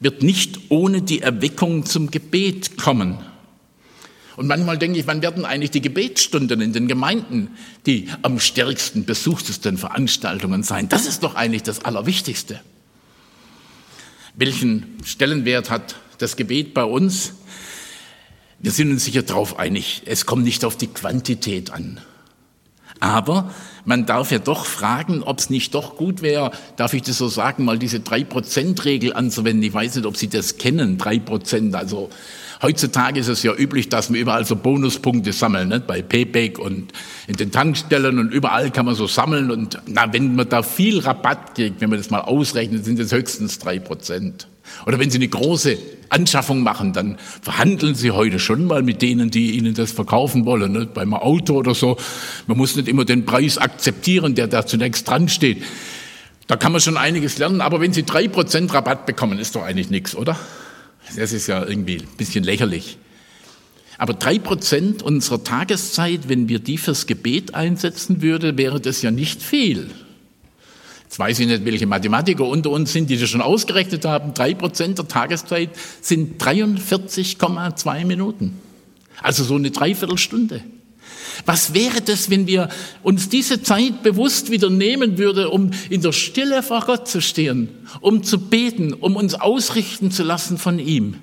wird 0.00 0.22
nicht 0.22 0.70
ohne 0.70 1.02
die 1.02 1.22
Erweckung 1.22 1.86
zum 1.86 2.10
Gebet 2.10 2.76
kommen. 2.76 3.18
Und 4.36 4.48
manchmal 4.48 4.78
denke 4.78 4.98
ich, 4.98 5.06
wann 5.06 5.22
werden 5.22 5.44
eigentlich 5.44 5.70
die 5.70 5.80
Gebetsstunden 5.80 6.60
in 6.60 6.72
den 6.72 6.88
Gemeinden 6.88 7.50
die 7.86 8.08
am 8.22 8.40
stärksten 8.40 9.04
besuchtesten 9.04 9.78
Veranstaltungen 9.78 10.62
sein? 10.62 10.88
Das 10.88 11.06
ist 11.06 11.22
doch 11.22 11.36
eigentlich 11.36 11.62
das 11.62 11.84
Allerwichtigste. 11.84 12.60
Welchen 14.36 14.98
Stellenwert 15.04 15.70
hat 15.70 15.94
das 16.18 16.34
Gebet 16.34 16.74
bei 16.74 16.82
uns? 16.82 17.34
Wir 18.58 18.72
sind 18.72 18.90
uns 18.90 19.04
sicher 19.04 19.22
darauf 19.22 19.58
einig, 19.60 20.02
es 20.06 20.26
kommt 20.26 20.42
nicht 20.44 20.64
auf 20.64 20.76
die 20.76 20.88
Quantität 20.88 21.70
an. 21.70 22.00
Aber 22.98 23.52
man 23.84 24.06
darf 24.06 24.32
ja 24.32 24.38
doch 24.38 24.64
fragen, 24.64 25.22
ob 25.22 25.38
es 25.38 25.50
nicht 25.50 25.74
doch 25.74 25.96
gut 25.96 26.22
wäre, 26.22 26.50
darf 26.76 26.94
ich 26.94 27.02
das 27.02 27.18
so 27.18 27.28
sagen, 27.28 27.64
mal 27.64 27.78
diese 27.78 27.98
3%-Regel 27.98 29.12
anzuwenden. 29.12 29.62
Ich 29.62 29.74
weiß 29.74 29.96
nicht, 29.96 30.06
ob 30.06 30.16
Sie 30.16 30.28
das 30.28 30.56
kennen, 30.56 30.98
3%. 30.98 31.74
Also 31.74 32.10
Heutzutage 32.62 33.20
ist 33.20 33.28
es 33.28 33.42
ja 33.42 33.54
üblich, 33.54 33.88
dass 33.88 34.12
wir 34.12 34.20
überall 34.20 34.44
so 34.44 34.56
Bonuspunkte 34.56 35.32
sammeln, 35.32 35.68
ne? 35.68 35.80
bei 35.80 36.02
Payback 36.02 36.58
und 36.58 36.92
in 37.26 37.36
den 37.36 37.50
Tankstellen 37.50 38.18
und 38.18 38.32
überall 38.32 38.70
kann 38.70 38.86
man 38.86 38.94
so 38.94 39.06
sammeln. 39.06 39.50
Und 39.50 39.78
na, 39.86 40.12
wenn 40.12 40.34
man 40.34 40.48
da 40.48 40.62
viel 40.62 41.00
Rabatt 41.00 41.54
kriegt, 41.54 41.80
wenn 41.80 41.90
man 41.90 41.98
das 41.98 42.10
mal 42.10 42.20
ausrechnet, 42.20 42.84
sind 42.84 42.98
es 42.98 43.12
höchstens 43.12 43.58
drei 43.58 43.78
Prozent. 43.78 44.48
Oder 44.86 44.98
wenn 44.98 45.10
Sie 45.10 45.18
eine 45.18 45.28
große 45.28 45.76
Anschaffung 46.08 46.62
machen, 46.62 46.92
dann 46.92 47.18
verhandeln 47.42 47.94
Sie 47.94 48.10
heute 48.10 48.38
schon 48.38 48.66
mal 48.66 48.82
mit 48.82 49.02
denen, 49.02 49.30
die 49.30 49.52
Ihnen 49.52 49.74
das 49.74 49.92
verkaufen 49.92 50.46
wollen, 50.46 50.72
ne? 50.72 50.86
beim 50.86 51.14
Auto 51.14 51.54
oder 51.54 51.74
so. 51.74 51.96
Man 52.46 52.56
muss 52.56 52.76
nicht 52.76 52.88
immer 52.88 53.04
den 53.04 53.24
Preis 53.26 53.58
akzeptieren, 53.58 54.34
der 54.34 54.46
da 54.46 54.64
zunächst 54.64 55.08
dran 55.08 55.28
steht. 55.28 55.62
Da 56.46 56.56
kann 56.56 56.72
man 56.72 56.80
schon 56.80 56.96
einiges 56.96 57.38
lernen, 57.38 57.60
aber 57.60 57.80
wenn 57.80 57.92
Sie 57.92 58.04
drei 58.04 58.28
Prozent 58.28 58.72
Rabatt 58.74 59.06
bekommen, 59.06 59.38
ist 59.38 59.54
doch 59.54 59.62
eigentlich 59.62 59.90
nichts, 59.90 60.14
oder? 60.14 60.38
Das 61.16 61.32
ist 61.32 61.46
ja 61.46 61.64
irgendwie 61.64 61.98
ein 61.98 62.16
bisschen 62.16 62.44
lächerlich. 62.44 62.98
Aber 63.98 64.14
drei 64.14 64.38
Prozent 64.38 65.02
unserer 65.02 65.44
Tageszeit, 65.44 66.28
wenn 66.28 66.48
wir 66.48 66.58
die 66.58 66.78
fürs 66.78 67.06
Gebet 67.06 67.54
einsetzen 67.54 68.22
würden, 68.22 68.58
wäre 68.58 68.80
das 68.80 69.02
ja 69.02 69.10
nicht 69.10 69.42
viel. 69.42 69.90
Jetzt 71.04 71.18
weiß 71.18 71.38
ich 71.38 71.46
nicht, 71.46 71.64
welche 71.64 71.86
Mathematiker 71.86 72.44
unter 72.44 72.70
uns 72.70 72.92
sind, 72.92 73.08
die 73.08 73.16
das 73.16 73.30
schon 73.30 73.40
ausgerechnet 73.40 74.04
haben. 74.04 74.34
Drei 74.34 74.54
Prozent 74.54 74.98
der 74.98 75.06
Tageszeit 75.06 75.70
sind 76.00 76.42
43,2 76.42 78.04
Minuten. 78.04 78.58
Also 79.22 79.44
so 79.44 79.54
eine 79.54 79.70
Dreiviertelstunde. 79.70 80.62
Was 81.46 81.74
wäre 81.74 82.00
das, 82.00 82.30
wenn 82.30 82.46
wir 82.46 82.68
uns 83.02 83.28
diese 83.28 83.62
Zeit 83.62 84.02
bewusst 84.02 84.50
wieder 84.50 84.70
nehmen 84.70 85.18
würden, 85.18 85.46
um 85.46 85.70
in 85.90 86.02
der 86.02 86.12
Stille 86.12 86.62
vor 86.62 86.82
Gott 86.86 87.08
zu 87.08 87.20
stehen, 87.20 87.68
um 88.00 88.22
zu 88.22 88.38
beten, 88.38 88.92
um 88.92 89.16
uns 89.16 89.34
ausrichten 89.34 90.10
zu 90.10 90.22
lassen 90.22 90.58
von 90.58 90.78
ihm? 90.78 91.16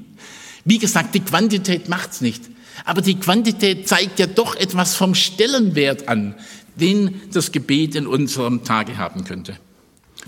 Wie 0.66 0.78
gesagt, 0.78 1.16
die 1.16 1.22
Quantität 1.22 1.90
macht's 1.90 2.22
nicht. 2.22 2.44
Aber 2.86 3.02
die 3.02 3.16
Quantität 3.16 3.88
zeigt 3.88 4.20
ja 4.20 4.28
doch 4.28 4.56
etwas 4.56 4.96
vom 4.96 5.16
Stellenwert 5.16 6.08
an, 6.08 6.36
den 6.76 7.22
das 7.32 7.52
Gebet 7.52 7.96
in 7.96 8.08
unserem 8.08 8.64
Tage 8.64 8.98
haben 8.98 9.24
könnte. 9.24 9.58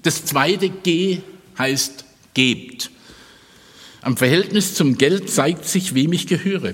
Das 0.01 0.25
zweite 0.25 0.69
G 0.69 1.19
heißt 1.57 2.05
gebt. 2.33 2.89
Am 4.01 4.17
Verhältnis 4.17 4.75
zum 4.75 4.97
Geld 4.97 5.29
zeigt 5.29 5.65
sich, 5.65 5.95
wem 5.95 6.13
ich 6.13 6.27
gehöre. 6.27 6.73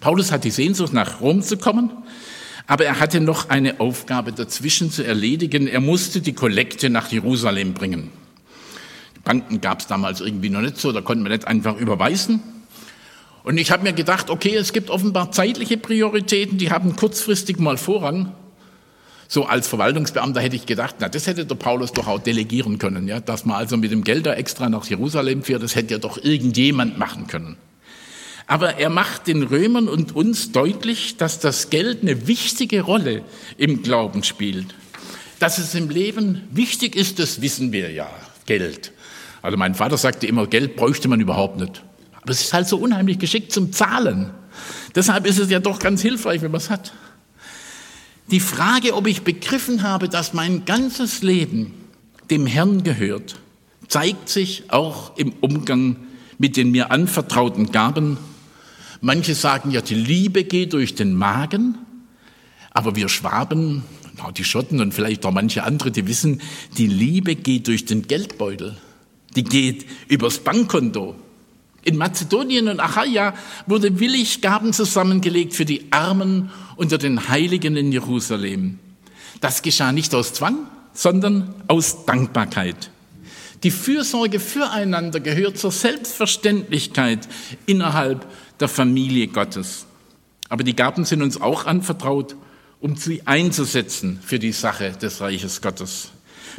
Paulus 0.00 0.32
hat 0.32 0.44
die 0.44 0.50
Sehnsucht, 0.50 0.92
nach 0.92 1.20
Rom 1.20 1.42
zu 1.42 1.56
kommen. 1.56 1.90
Aber 2.66 2.84
er 2.84 2.98
hatte 2.98 3.20
noch 3.20 3.50
eine 3.50 3.80
Aufgabe 3.80 4.32
dazwischen 4.32 4.90
zu 4.90 5.04
erledigen. 5.04 5.66
Er 5.66 5.80
musste 5.80 6.20
die 6.20 6.32
Kollekte 6.32 6.88
nach 6.88 7.12
Jerusalem 7.12 7.74
bringen. 7.74 8.10
Banken 9.22 9.60
gab 9.60 9.80
es 9.80 9.86
damals 9.86 10.20
irgendwie 10.20 10.50
noch 10.50 10.60
nicht 10.60 10.78
so, 10.78 10.92
da 10.92 11.00
konnte 11.00 11.22
man 11.22 11.32
nicht 11.32 11.46
einfach 11.46 11.76
überweisen. 11.76 12.42
Und 13.42 13.58
ich 13.58 13.70
habe 13.70 13.82
mir 13.82 13.92
gedacht, 13.92 14.30
okay, 14.30 14.54
es 14.54 14.72
gibt 14.72 14.90
offenbar 14.90 15.32
zeitliche 15.32 15.76
Prioritäten, 15.76 16.56
die 16.58 16.70
haben 16.70 16.96
kurzfristig 16.96 17.58
mal 17.58 17.76
Vorrang. 17.76 18.32
So 19.28 19.44
als 19.46 19.66
Verwaltungsbeamter 19.68 20.40
hätte 20.40 20.56
ich 20.56 20.66
gedacht, 20.66 20.96
na, 21.00 21.08
das 21.08 21.26
hätte 21.26 21.44
der 21.44 21.54
Paulus 21.54 21.92
doch 21.92 22.06
auch 22.06 22.20
delegieren 22.20 22.78
können, 22.78 23.08
ja, 23.08 23.20
dass 23.20 23.44
man 23.44 23.56
also 23.56 23.76
mit 23.76 23.90
dem 23.90 24.04
Geld 24.04 24.26
da 24.26 24.34
extra 24.34 24.68
nach 24.68 24.86
Jerusalem 24.86 25.42
fährt, 25.42 25.62
das 25.62 25.74
hätte 25.74 25.94
ja 25.94 25.98
doch 25.98 26.22
irgendjemand 26.22 26.98
machen 26.98 27.26
können. 27.26 27.56
Aber 28.46 28.76
er 28.76 28.90
macht 28.90 29.26
den 29.26 29.42
Römern 29.42 29.88
und 29.88 30.14
uns 30.14 30.52
deutlich, 30.52 31.16
dass 31.16 31.40
das 31.40 31.70
Geld 31.70 32.02
eine 32.02 32.26
wichtige 32.26 32.82
Rolle 32.82 33.22
im 33.56 33.82
Glauben 33.82 34.22
spielt. 34.22 34.74
Dass 35.38 35.58
es 35.58 35.74
im 35.74 35.88
Leben 35.88 36.42
wichtig 36.50 36.94
ist, 36.94 37.18
das 37.18 37.40
wissen 37.40 37.72
wir 37.72 37.90
ja. 37.90 38.08
Geld. 38.46 38.92
Also 39.40 39.56
mein 39.56 39.74
Vater 39.74 39.96
sagte 39.96 40.26
immer, 40.26 40.46
Geld 40.46 40.76
bräuchte 40.76 41.08
man 41.08 41.20
überhaupt 41.20 41.58
nicht. 41.58 41.82
Aber 42.20 42.30
es 42.30 42.42
ist 42.42 42.52
halt 42.52 42.68
so 42.68 42.78
unheimlich 42.78 43.18
geschickt 43.18 43.52
zum 43.52 43.72
Zahlen. 43.72 44.30
Deshalb 44.94 45.26
ist 45.26 45.38
es 45.38 45.50
ja 45.50 45.58
doch 45.58 45.78
ganz 45.78 46.02
hilfreich, 46.02 46.42
wenn 46.42 46.50
man 46.50 46.60
es 46.60 46.70
hat. 46.70 46.92
Die 48.30 48.40
Frage, 48.40 48.94
ob 48.94 49.06
ich 49.06 49.22
begriffen 49.22 49.82
habe, 49.82 50.08
dass 50.08 50.32
mein 50.32 50.64
ganzes 50.64 51.22
Leben 51.22 51.74
dem 52.30 52.46
Herrn 52.46 52.82
gehört, 52.82 53.36
zeigt 53.88 54.28
sich 54.28 54.64
auch 54.68 55.16
im 55.16 55.32
Umgang 55.40 55.96
mit 56.38 56.56
den 56.56 56.70
mir 56.70 56.90
anvertrauten 56.90 57.70
Gaben 57.70 58.16
Manche 59.04 59.34
sagen 59.34 59.70
ja, 59.70 59.82
die 59.82 59.96
Liebe 59.96 60.44
geht 60.44 60.72
durch 60.72 60.94
den 60.94 61.14
Magen. 61.14 61.76
Aber 62.70 62.96
wir 62.96 63.10
Schwaben, 63.10 63.82
die 64.34 64.44
Schotten 64.44 64.80
und 64.80 64.94
vielleicht 64.94 65.26
auch 65.26 65.30
manche 65.30 65.62
andere, 65.62 65.90
die 65.90 66.06
wissen, 66.06 66.40
die 66.78 66.86
Liebe 66.86 67.34
geht 67.34 67.66
durch 67.66 67.84
den 67.84 68.08
Geldbeutel. 68.08 68.78
Die 69.36 69.44
geht 69.44 69.84
übers 70.08 70.38
Bankkonto. 70.38 71.16
In 71.82 71.98
Mazedonien 71.98 72.66
und 72.68 72.80
Achaia 72.80 73.34
wurde 73.66 74.00
willig 74.00 74.40
Gaben 74.40 74.72
zusammengelegt 74.72 75.52
für 75.52 75.66
die 75.66 75.84
Armen 75.90 76.50
unter 76.76 76.96
den 76.96 77.28
Heiligen 77.28 77.76
in 77.76 77.92
Jerusalem. 77.92 78.78
Das 79.42 79.60
geschah 79.60 79.92
nicht 79.92 80.14
aus 80.14 80.32
Zwang, 80.32 80.66
sondern 80.94 81.54
aus 81.68 82.06
Dankbarkeit. 82.06 82.90
Die 83.64 83.70
Fürsorge 83.70 84.40
füreinander 84.40 85.20
gehört 85.20 85.58
zur 85.58 85.72
Selbstverständlichkeit 85.72 87.28
innerhalb 87.66 88.26
der 88.60 88.68
Familie 88.68 89.28
Gottes. 89.28 89.86
Aber 90.48 90.62
die 90.62 90.76
Gaben 90.76 91.04
sind 91.04 91.22
uns 91.22 91.40
auch 91.40 91.66
anvertraut, 91.66 92.36
um 92.80 92.96
sie 92.96 93.26
einzusetzen 93.26 94.20
für 94.22 94.38
die 94.38 94.52
Sache 94.52 94.92
des 94.92 95.20
Reiches 95.20 95.62
Gottes. 95.62 96.10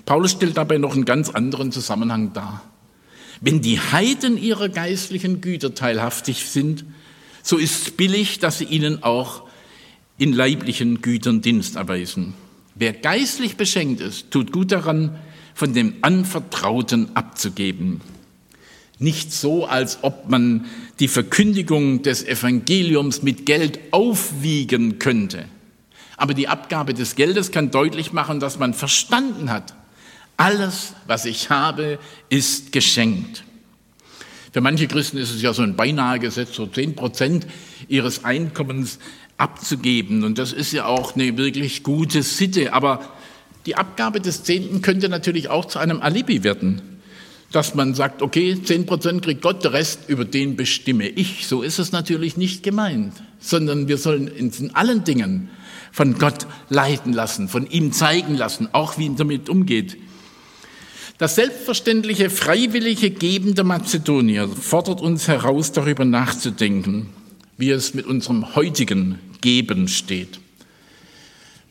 Paulus 0.05 0.31
stellt 0.31 0.57
dabei 0.57 0.77
noch 0.77 0.93
einen 0.93 1.05
ganz 1.05 1.29
anderen 1.29 1.71
Zusammenhang 1.71 2.33
dar. 2.33 2.61
Wenn 3.41 3.61
die 3.61 3.79
Heiden 3.79 4.37
ihrer 4.37 4.69
geistlichen 4.69 5.41
Güter 5.41 5.75
teilhaftig 5.75 6.45
sind, 6.45 6.85
so 7.43 7.57
ist 7.57 7.87
es 7.87 7.91
billig, 7.91 8.39
dass 8.39 8.57
sie 8.57 8.65
ihnen 8.65 9.03
auch 9.03 9.43
in 10.17 10.33
leiblichen 10.33 11.01
Gütern 11.01 11.41
Dienst 11.41 11.75
erweisen. 11.75 12.33
Wer 12.73 12.93
geistlich 12.93 13.55
beschenkt 13.55 14.01
ist, 14.01 14.31
tut 14.31 14.51
gut 14.51 14.71
daran, 14.71 15.17
von 15.53 15.73
dem 15.73 15.95
Anvertrauten 16.01 17.15
abzugeben. 17.15 18.01
Nicht 19.05 19.31
so, 19.31 19.67
als 19.67 19.99
ob 20.01 20.31
man 20.31 20.65
die 20.99 21.07
Verkündigung 21.07 22.01
des 22.01 22.23
Evangeliums 22.23 23.21
mit 23.21 23.45
Geld 23.45 23.77
aufwiegen 23.91 24.97
könnte. 24.97 25.45
Aber 26.17 26.33
die 26.33 26.47
Abgabe 26.47 26.95
des 26.95 27.15
Geldes 27.15 27.51
kann 27.51 27.69
deutlich 27.69 28.13
machen, 28.13 28.39
dass 28.39 28.57
man 28.57 28.73
verstanden 28.73 29.51
hat, 29.51 29.75
alles, 30.37 30.93
was 31.05 31.25
ich 31.25 31.51
habe, 31.51 31.99
ist 32.29 32.71
geschenkt. 32.71 33.43
Für 34.51 34.61
manche 34.61 34.87
Christen 34.87 35.17
ist 35.17 35.29
es 35.29 35.43
ja 35.43 35.53
so 35.53 35.61
ein 35.61 35.75
beinahe 35.75 36.17
Gesetz, 36.17 36.55
so 36.55 36.65
zehn 36.65 36.95
Prozent 36.95 37.45
ihres 37.87 38.25
Einkommens 38.25 38.97
abzugeben. 39.37 40.23
Und 40.23 40.39
das 40.39 40.51
ist 40.51 40.73
ja 40.73 40.87
auch 40.87 41.13
eine 41.13 41.37
wirklich 41.37 41.83
gute 41.83 42.23
Sitte. 42.23 42.73
Aber 42.73 43.07
die 43.67 43.75
Abgabe 43.75 44.19
des 44.19 44.41
Zehnten 44.41 44.81
könnte 44.81 45.09
natürlich 45.09 45.49
auch 45.49 45.65
zu 45.65 45.77
einem 45.77 46.01
Alibi 46.01 46.43
werden, 46.43 46.81
dass 47.55 47.73
man 47.73 47.93
sagt, 47.93 48.21
okay, 48.21 48.61
zehn 48.61 48.85
Prozent 48.85 49.21
kriegt 49.21 49.41
Gott, 49.41 49.63
der 49.63 49.71
Rest 49.71 50.09
über 50.09 50.25
den 50.25 50.57
bestimme 50.57 51.07
ich. 51.07 51.47
So 51.47 51.61
ist 51.61 51.79
es 51.79 51.93
natürlich 51.93 52.35
nicht 52.35 52.63
gemeint, 52.63 53.13
sondern 53.39 53.87
wir 53.87 53.97
sollen 53.97 54.27
in 54.27 54.51
allen 54.75 55.05
Dingen 55.05 55.49
von 55.93 56.17
Gott 56.17 56.47
leiten 56.67 57.13
lassen, 57.13 57.47
von 57.47 57.65
ihm 57.65 57.93
zeigen 57.93 58.35
lassen, 58.35 58.67
auch 58.73 58.97
wie 58.97 59.07
er 59.07 59.13
damit 59.13 59.47
umgeht. 59.47 59.97
Das 61.17 61.35
selbstverständliche, 61.35 62.29
freiwillige 62.29 63.09
Geben 63.09 63.55
der 63.55 63.63
Mazedonier 63.63 64.49
fordert 64.49 64.99
uns 64.99 65.29
heraus, 65.29 65.71
darüber 65.71 66.03
nachzudenken, 66.03 67.07
wie 67.57 67.69
es 67.69 67.93
mit 67.93 68.05
unserem 68.05 68.53
heutigen 68.55 69.19
Geben 69.39 69.87
steht. 69.87 70.41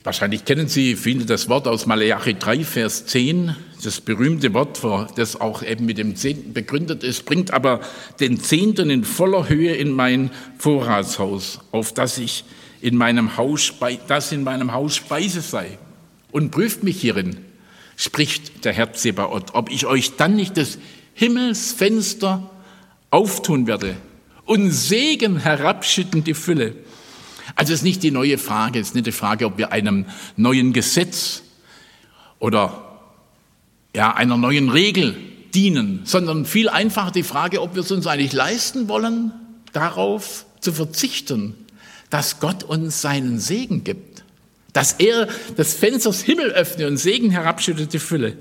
Wahrscheinlich 0.04 0.44
kennen 0.44 0.68
Sie 0.68 0.96
viele 0.96 1.24
das 1.24 1.48
Wort 1.48 1.66
aus 1.66 1.86
Malachi 1.86 2.34
3, 2.34 2.62
Vers 2.64 3.06
10, 3.06 3.56
das 3.82 4.02
berühmte 4.02 4.52
Wort, 4.52 4.82
das 5.16 5.40
auch 5.40 5.62
eben 5.62 5.86
mit 5.86 5.96
dem 5.96 6.14
Zehnten 6.14 6.52
begründet 6.52 7.02
ist, 7.02 7.24
bringt 7.24 7.52
aber 7.52 7.80
den 8.20 8.38
Zehnten 8.38 8.90
in 8.90 9.04
voller 9.04 9.48
Höhe 9.48 9.74
in 9.74 9.92
mein 9.92 10.30
Vorratshaus, 10.58 11.60
auf 11.72 11.94
das 11.94 12.18
ich 12.18 12.44
in 12.82 12.96
meinem 12.98 13.38
Haus, 13.38 13.72
das 14.06 14.30
in 14.30 14.44
meinem 14.44 14.74
Haus 14.74 14.94
Speise 14.94 15.40
sei 15.40 15.78
und 16.32 16.50
prüft 16.50 16.82
mich 16.82 17.00
hierin, 17.00 17.38
spricht 17.96 18.66
der 18.66 18.74
Herr 18.74 18.92
Zebaoth, 18.92 19.54
ob 19.54 19.70
ich 19.70 19.86
euch 19.86 20.16
dann 20.16 20.36
nicht 20.36 20.58
das 20.58 20.76
Himmelsfenster 21.14 22.50
auftun 23.08 23.66
werde 23.66 23.96
und 24.44 24.70
Segen 24.70 25.38
herabschütten 25.38 26.24
die 26.24 26.34
Fülle 26.34 26.74
also 27.54 27.72
es 27.72 27.80
ist 27.80 27.84
nicht 27.84 28.02
die 28.02 28.10
neue 28.10 28.38
Frage, 28.38 28.80
es 28.80 28.88
ist 28.88 28.94
nicht 28.94 29.06
die 29.06 29.12
Frage, 29.12 29.46
ob 29.46 29.58
wir 29.58 29.72
einem 29.72 30.06
neuen 30.36 30.72
Gesetz 30.72 31.42
oder 32.38 33.00
ja, 33.94 34.14
einer 34.14 34.36
neuen 34.36 34.68
Regel 34.68 35.16
dienen, 35.54 36.00
sondern 36.04 36.44
viel 36.44 36.68
einfacher 36.68 37.12
die 37.12 37.22
Frage, 37.22 37.62
ob 37.62 37.74
wir 37.74 37.82
es 37.82 37.92
uns 37.92 38.06
eigentlich 38.06 38.32
leisten 38.32 38.88
wollen, 38.88 39.32
darauf 39.72 40.46
zu 40.60 40.72
verzichten, 40.72 41.54
dass 42.10 42.40
Gott 42.40 42.64
uns 42.64 43.00
seinen 43.00 43.38
Segen 43.38 43.84
gibt, 43.84 44.24
dass 44.72 44.94
er 44.94 45.28
das 45.56 45.74
Fenster 45.74 46.10
des 46.10 46.22
Himmel 46.22 46.50
öffnet 46.50 46.88
und 46.88 46.96
Segen 46.96 47.30
herabschüttet 47.30 47.92
die 47.92 47.98
Fülle. 47.98 48.36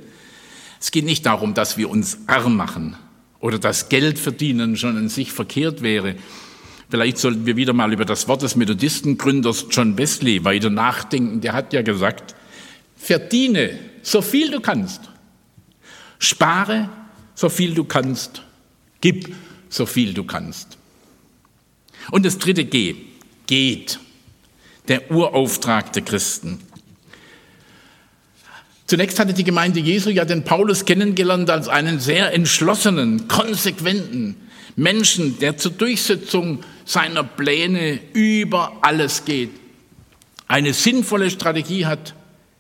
Es 0.82 0.92
geht 0.92 1.06
nicht 1.06 1.26
darum, 1.26 1.54
dass 1.54 1.78
wir 1.78 1.90
uns 1.90 2.18
arm 2.28 2.56
machen 2.56 2.96
oder 3.40 3.60
dass 3.60 3.90
Geld 3.90 4.18
verdienen 4.18 4.76
schon 4.76 4.98
in 4.98 5.10
sich 5.10 5.32
verkehrt 5.32 5.82
wäre, 5.82 6.16
Vielleicht 6.94 7.18
sollten 7.18 7.48
wir 7.48 7.56
wieder 7.56 7.74
mal 7.74 7.92
über 7.92 8.06
das 8.06 8.28
Wort 8.28 8.44
des 8.44 8.56
Methodistengründers 8.56 9.66
John 9.72 9.98
Wesley 9.98 10.46
weiter 10.46 10.70
nachdenken. 10.70 11.42
Der 11.42 11.54
hat 11.54 11.74
ja 11.74 11.82
gesagt, 11.82 12.36
verdiene 12.96 13.80
so 14.04 14.22
viel 14.22 14.52
du 14.52 14.60
kannst, 14.60 15.02
spare 16.20 16.90
so 17.34 17.50
viel 17.50 17.74
du 17.74 17.84
kannst, 17.84 18.44
gib 19.02 19.36
so 19.70 19.88
viel 19.88 20.14
du 20.14 20.24
kannst. 20.24 20.78
Und 22.12 22.28
das 22.28 22.38
dritte 22.38 22.64
G, 22.64 22.94
geht, 23.48 23.98
der 24.88 25.10
Urauftrag 25.10 25.94
der 25.94 26.04
Christen. 26.04 26.60
Zunächst 28.86 29.18
hatte 29.18 29.34
die 29.34 29.44
Gemeinde 29.44 29.80
Jesu 29.80 30.12
ja 30.12 30.26
den 30.26 30.44
Paulus 30.44 30.86
kennengelernt 30.86 31.50
als 31.50 31.68
einen 31.70 32.00
sehr 32.00 32.36
entschlossenen, 32.36 33.28
konsequenten 33.28 34.36
Menschen, 34.76 35.40
der 35.40 35.58
zur 35.58 35.72
Durchsetzung 35.72 36.64
seiner 36.86 37.24
Pläne 37.24 38.00
über 38.14 38.78
alles 38.82 39.26
geht, 39.26 39.52
eine 40.48 40.74
sinnvolle 40.74 41.30
Strategie 41.30 41.86
hat, 41.86 42.16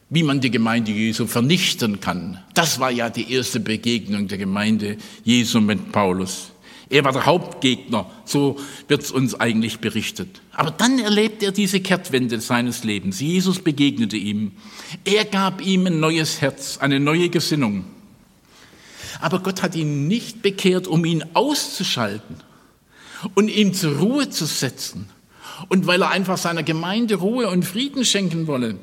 wie 0.09 0.23
man 0.23 0.41
die 0.41 0.51
Gemeinde 0.51 0.91
Jesu 0.91 1.25
vernichten 1.25 1.99
kann. 1.99 2.39
Das 2.53 2.79
war 2.79 2.91
ja 2.91 3.09
die 3.09 3.31
erste 3.31 3.59
Begegnung 3.59 4.27
der 4.27 4.37
Gemeinde 4.37 4.97
Jesu 5.23 5.59
mit 5.59 5.91
Paulus. 5.91 6.51
Er 6.89 7.03
war 7.03 7.11
der 7.11 7.25
Hauptgegner, 7.25 8.09
so 8.23 8.59
wird 8.87 9.01
es 9.01 9.11
uns 9.11 9.33
eigentlich 9.33 9.79
berichtet. 9.79 10.41
Aber 10.51 10.69
dann 10.69 10.99
erlebt 10.99 11.41
er 11.41 11.51
diese 11.51 11.79
Kehrtwende 11.79 12.39
seines 12.39 12.83
Lebens. 12.83 13.19
Jesus 13.19 13.59
begegnete 13.59 14.17
ihm. 14.17 14.51
Er 15.03 15.25
gab 15.25 15.65
ihm 15.65 15.87
ein 15.87 15.99
neues 15.99 16.41
Herz, 16.41 16.77
eine 16.77 16.99
neue 16.99 17.29
Gesinnung. 17.29 17.85
Aber 19.21 19.39
Gott 19.39 19.63
hat 19.63 19.75
ihn 19.75 20.07
nicht 20.07 20.43
bekehrt, 20.43 20.87
um 20.87 21.05
ihn 21.05 21.23
auszuschalten 21.33 22.35
und 23.35 23.47
ihn 23.47 23.73
zur 23.73 23.97
Ruhe 23.97 24.29
zu 24.29 24.45
setzen 24.45 25.09
und 25.69 25.87
weil 25.87 26.01
er 26.01 26.09
einfach 26.09 26.37
seiner 26.37 26.63
Gemeinde 26.63 27.15
Ruhe 27.15 27.49
und 27.49 27.63
Frieden 27.63 28.05
schenken 28.05 28.47
wolle. 28.47 28.77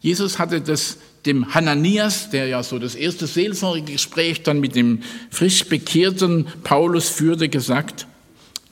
Jesus 0.00 0.38
hatte 0.38 0.60
das 0.60 0.98
dem 1.26 1.54
Hananias, 1.54 2.30
der 2.30 2.46
ja 2.46 2.62
so 2.62 2.78
das 2.78 2.94
erste 2.94 3.26
Seelsorgegespräch 3.26 4.42
dann 4.42 4.60
mit 4.60 4.76
dem 4.76 5.00
frisch 5.30 5.64
bekehrten 5.66 6.46
Paulus 6.62 7.08
führte, 7.08 7.48
gesagt, 7.48 8.06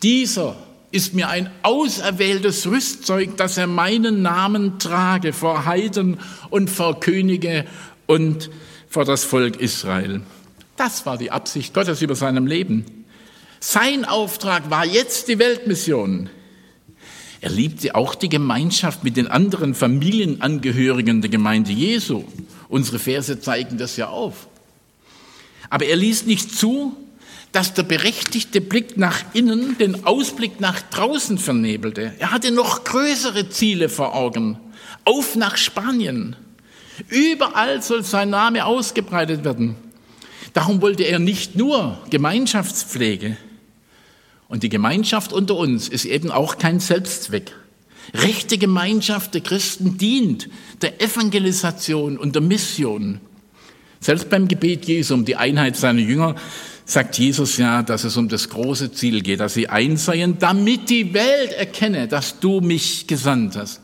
dieser 0.02 0.56
ist 0.92 1.14
mir 1.14 1.28
ein 1.28 1.50
auserwähltes 1.62 2.66
Rüstzeug, 2.66 3.36
dass 3.36 3.58
er 3.58 3.66
meinen 3.66 4.22
Namen 4.22 4.78
trage 4.78 5.32
vor 5.32 5.66
Heiden 5.66 6.18
und 6.48 6.70
vor 6.70 7.00
Könige 7.00 7.66
und 8.06 8.50
vor 8.88 9.04
das 9.04 9.24
Volk 9.24 9.56
Israel. 9.56 10.22
Das 10.76 11.04
war 11.04 11.18
die 11.18 11.30
Absicht 11.30 11.74
Gottes 11.74 12.00
über 12.02 12.14
seinem 12.14 12.46
Leben. 12.46 12.95
Sein 13.68 14.04
Auftrag 14.04 14.70
war 14.70 14.86
jetzt 14.86 15.26
die 15.26 15.40
Weltmission. 15.40 16.30
Er 17.40 17.50
liebte 17.50 17.96
auch 17.96 18.14
die 18.14 18.28
Gemeinschaft 18.28 19.02
mit 19.02 19.16
den 19.16 19.26
anderen 19.26 19.74
Familienangehörigen 19.74 21.20
der 21.20 21.30
Gemeinde 21.30 21.72
Jesu. 21.72 22.22
Unsere 22.68 23.00
Verse 23.00 23.40
zeigen 23.40 23.76
das 23.76 23.96
ja 23.96 24.06
auf. 24.06 24.46
Aber 25.68 25.84
er 25.84 25.96
ließ 25.96 26.26
nicht 26.26 26.56
zu, 26.56 26.96
dass 27.50 27.74
der 27.74 27.82
berechtigte 27.82 28.60
Blick 28.60 28.98
nach 28.98 29.24
innen 29.32 29.76
den 29.78 30.06
Ausblick 30.06 30.60
nach 30.60 30.80
draußen 30.80 31.36
vernebelte. 31.36 32.14
Er 32.20 32.30
hatte 32.30 32.52
noch 32.52 32.84
größere 32.84 33.48
Ziele 33.48 33.88
vor 33.88 34.14
Augen. 34.14 34.60
Auf 35.04 35.34
nach 35.34 35.56
Spanien. 35.56 36.36
Überall 37.08 37.82
soll 37.82 38.04
sein 38.04 38.30
Name 38.30 38.64
ausgebreitet 38.64 39.42
werden. 39.42 39.74
Darum 40.52 40.80
wollte 40.82 41.02
er 41.02 41.18
nicht 41.18 41.56
nur 41.56 41.98
Gemeinschaftspflege. 42.10 43.36
Und 44.48 44.62
die 44.62 44.68
Gemeinschaft 44.68 45.32
unter 45.32 45.56
uns 45.56 45.88
ist 45.88 46.04
eben 46.04 46.30
auch 46.30 46.58
kein 46.58 46.80
Selbstzweck. 46.80 47.52
Rechte 48.14 48.58
Gemeinschaft 48.58 49.34
der 49.34 49.40
Christen 49.40 49.98
dient 49.98 50.48
der 50.82 51.02
Evangelisation 51.02 52.16
und 52.16 52.34
der 52.34 52.42
Mission. 52.42 53.20
Selbst 54.00 54.30
beim 54.30 54.46
Gebet 54.46 54.86
Jesu 54.86 55.14
um 55.14 55.24
die 55.24 55.36
Einheit 55.36 55.76
seiner 55.76 56.00
Jünger 56.00 56.36
sagt 56.84 57.18
Jesus 57.18 57.56
ja, 57.56 57.82
dass 57.82 58.04
es 58.04 58.16
um 58.16 58.28
das 58.28 58.48
große 58.48 58.92
Ziel 58.92 59.22
geht, 59.22 59.40
dass 59.40 59.54
sie 59.54 59.68
eins 59.68 60.04
seien, 60.04 60.38
damit 60.38 60.88
die 60.88 61.12
Welt 61.12 61.52
erkenne, 61.52 62.06
dass 62.06 62.38
du 62.38 62.60
mich 62.60 63.08
gesandt 63.08 63.56
hast. 63.56 63.80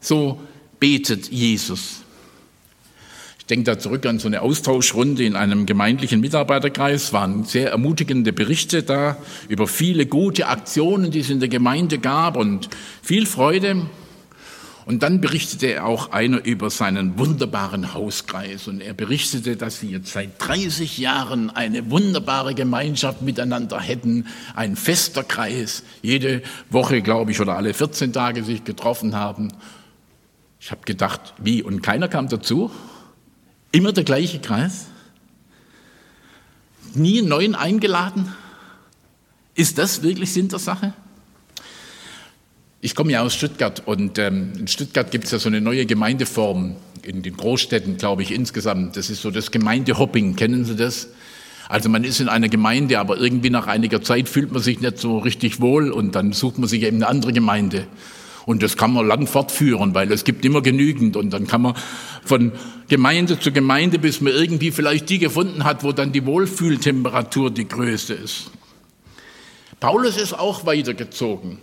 So 0.00 0.40
betet 0.78 1.28
Jesus. 1.28 2.01
Denke 3.52 3.64
da 3.70 3.78
zurück 3.78 4.06
an 4.06 4.18
so 4.18 4.28
eine 4.28 4.40
Austauschrunde 4.40 5.24
in 5.24 5.36
einem 5.36 5.66
gemeindlichen 5.66 6.22
Mitarbeiterkreis. 6.22 7.12
Waren 7.12 7.44
sehr 7.44 7.70
ermutigende 7.70 8.32
Berichte 8.32 8.82
da 8.82 9.18
über 9.46 9.66
viele 9.66 10.06
gute 10.06 10.48
Aktionen, 10.48 11.10
die 11.10 11.20
es 11.20 11.28
in 11.28 11.38
der 11.38 11.50
Gemeinde 11.50 11.98
gab 11.98 12.38
und 12.38 12.70
viel 13.02 13.26
Freude. 13.26 13.82
Und 14.86 15.02
dann 15.02 15.20
berichtete 15.20 15.84
auch 15.84 16.12
einer 16.12 16.42
über 16.46 16.70
seinen 16.70 17.18
wunderbaren 17.18 17.92
Hauskreis. 17.92 18.68
Und 18.68 18.80
er 18.80 18.94
berichtete, 18.94 19.56
dass 19.56 19.80
sie 19.80 19.90
jetzt 19.90 20.14
seit 20.14 20.30
30 20.38 20.96
Jahren 20.96 21.50
eine 21.50 21.90
wunderbare 21.90 22.54
Gemeinschaft 22.54 23.20
miteinander 23.20 23.78
hätten. 23.78 24.28
Ein 24.56 24.76
fester 24.76 25.24
Kreis. 25.24 25.82
Jede 26.00 26.40
Woche, 26.70 27.02
glaube 27.02 27.32
ich, 27.32 27.40
oder 27.42 27.58
alle 27.58 27.74
14 27.74 28.14
Tage 28.14 28.44
sich 28.44 28.64
getroffen 28.64 29.14
haben. 29.14 29.48
Ich 30.58 30.70
habe 30.70 30.80
gedacht, 30.86 31.34
wie? 31.36 31.62
Und 31.62 31.82
keiner 31.82 32.08
kam 32.08 32.28
dazu? 32.28 32.70
Immer 33.72 33.92
der 33.92 34.04
gleiche 34.04 34.38
Kreis? 34.38 34.86
Nie 36.94 37.20
einen 37.20 37.28
neuen 37.28 37.54
eingeladen? 37.54 38.32
Ist 39.54 39.78
das 39.78 40.02
wirklich 40.02 40.32
Sinn 40.32 40.48
der 40.48 40.58
Sache? 40.58 40.92
Ich 42.82 42.94
komme 42.94 43.12
ja 43.12 43.22
aus 43.22 43.34
Stuttgart 43.34 43.82
und 43.86 44.18
ähm, 44.18 44.52
in 44.58 44.68
Stuttgart 44.68 45.10
gibt 45.10 45.24
es 45.24 45.30
ja 45.30 45.38
so 45.38 45.48
eine 45.48 45.60
neue 45.60 45.86
Gemeindeform 45.86 46.76
in 47.02 47.22
den 47.22 47.36
Großstädten, 47.36 47.96
glaube 47.96 48.22
ich, 48.22 48.32
insgesamt. 48.32 48.96
Das 48.96 49.08
ist 49.08 49.22
so 49.22 49.30
das 49.30 49.50
Gemeindehopping. 49.50 50.36
Kennen 50.36 50.64
Sie 50.64 50.76
das? 50.76 51.08
Also 51.68 51.88
man 51.88 52.04
ist 52.04 52.20
in 52.20 52.28
einer 52.28 52.48
Gemeinde, 52.48 52.98
aber 52.98 53.16
irgendwie 53.16 53.48
nach 53.48 53.68
einiger 53.68 54.02
Zeit 54.02 54.28
fühlt 54.28 54.52
man 54.52 54.60
sich 54.60 54.80
nicht 54.80 54.98
so 54.98 55.18
richtig 55.18 55.60
wohl 55.60 55.90
und 55.90 56.14
dann 56.14 56.32
sucht 56.32 56.58
man 56.58 56.68
sich 56.68 56.82
eben 56.82 56.98
eine 56.98 57.08
andere 57.08 57.32
Gemeinde. 57.32 57.86
Und 58.46 58.62
das 58.62 58.76
kann 58.76 58.92
man 58.92 59.06
lang 59.06 59.26
fortführen, 59.26 59.94
weil 59.94 60.10
es 60.12 60.24
gibt 60.24 60.44
immer 60.44 60.62
genügend. 60.62 61.16
Und 61.16 61.30
dann 61.30 61.46
kann 61.46 61.62
man 61.62 61.74
von 62.24 62.52
Gemeinde 62.88 63.38
zu 63.38 63.52
Gemeinde, 63.52 63.98
bis 63.98 64.20
man 64.20 64.32
irgendwie 64.32 64.70
vielleicht 64.70 65.08
die 65.08 65.18
gefunden 65.18 65.64
hat, 65.64 65.84
wo 65.84 65.92
dann 65.92 66.12
die 66.12 66.26
Wohlfühltemperatur 66.26 67.50
die 67.50 67.68
größte 67.68 68.14
ist. 68.14 68.50
Paulus 69.80 70.16
ist 70.16 70.38
auch 70.38 70.66
weitergezogen 70.66 71.58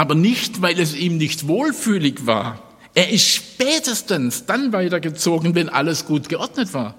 aber 0.00 0.14
nicht, 0.14 0.62
weil 0.62 0.80
es 0.80 0.94
ihm 0.94 1.18
nicht 1.18 1.46
wohlfühlig 1.46 2.24
war. 2.24 2.62
Er 2.94 3.10
ist 3.10 3.28
spätestens 3.28 4.46
dann 4.46 4.72
weitergezogen, 4.72 5.54
wenn 5.54 5.68
alles 5.68 6.06
gut 6.06 6.30
geordnet 6.30 6.72
war. 6.72 6.94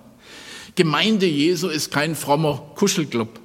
Gemeinde 0.76 1.26
Jesu 1.26 1.68
ist 1.68 1.90
kein 1.90 2.14
frommer 2.14 2.62
Kuschelclub. 2.76 3.40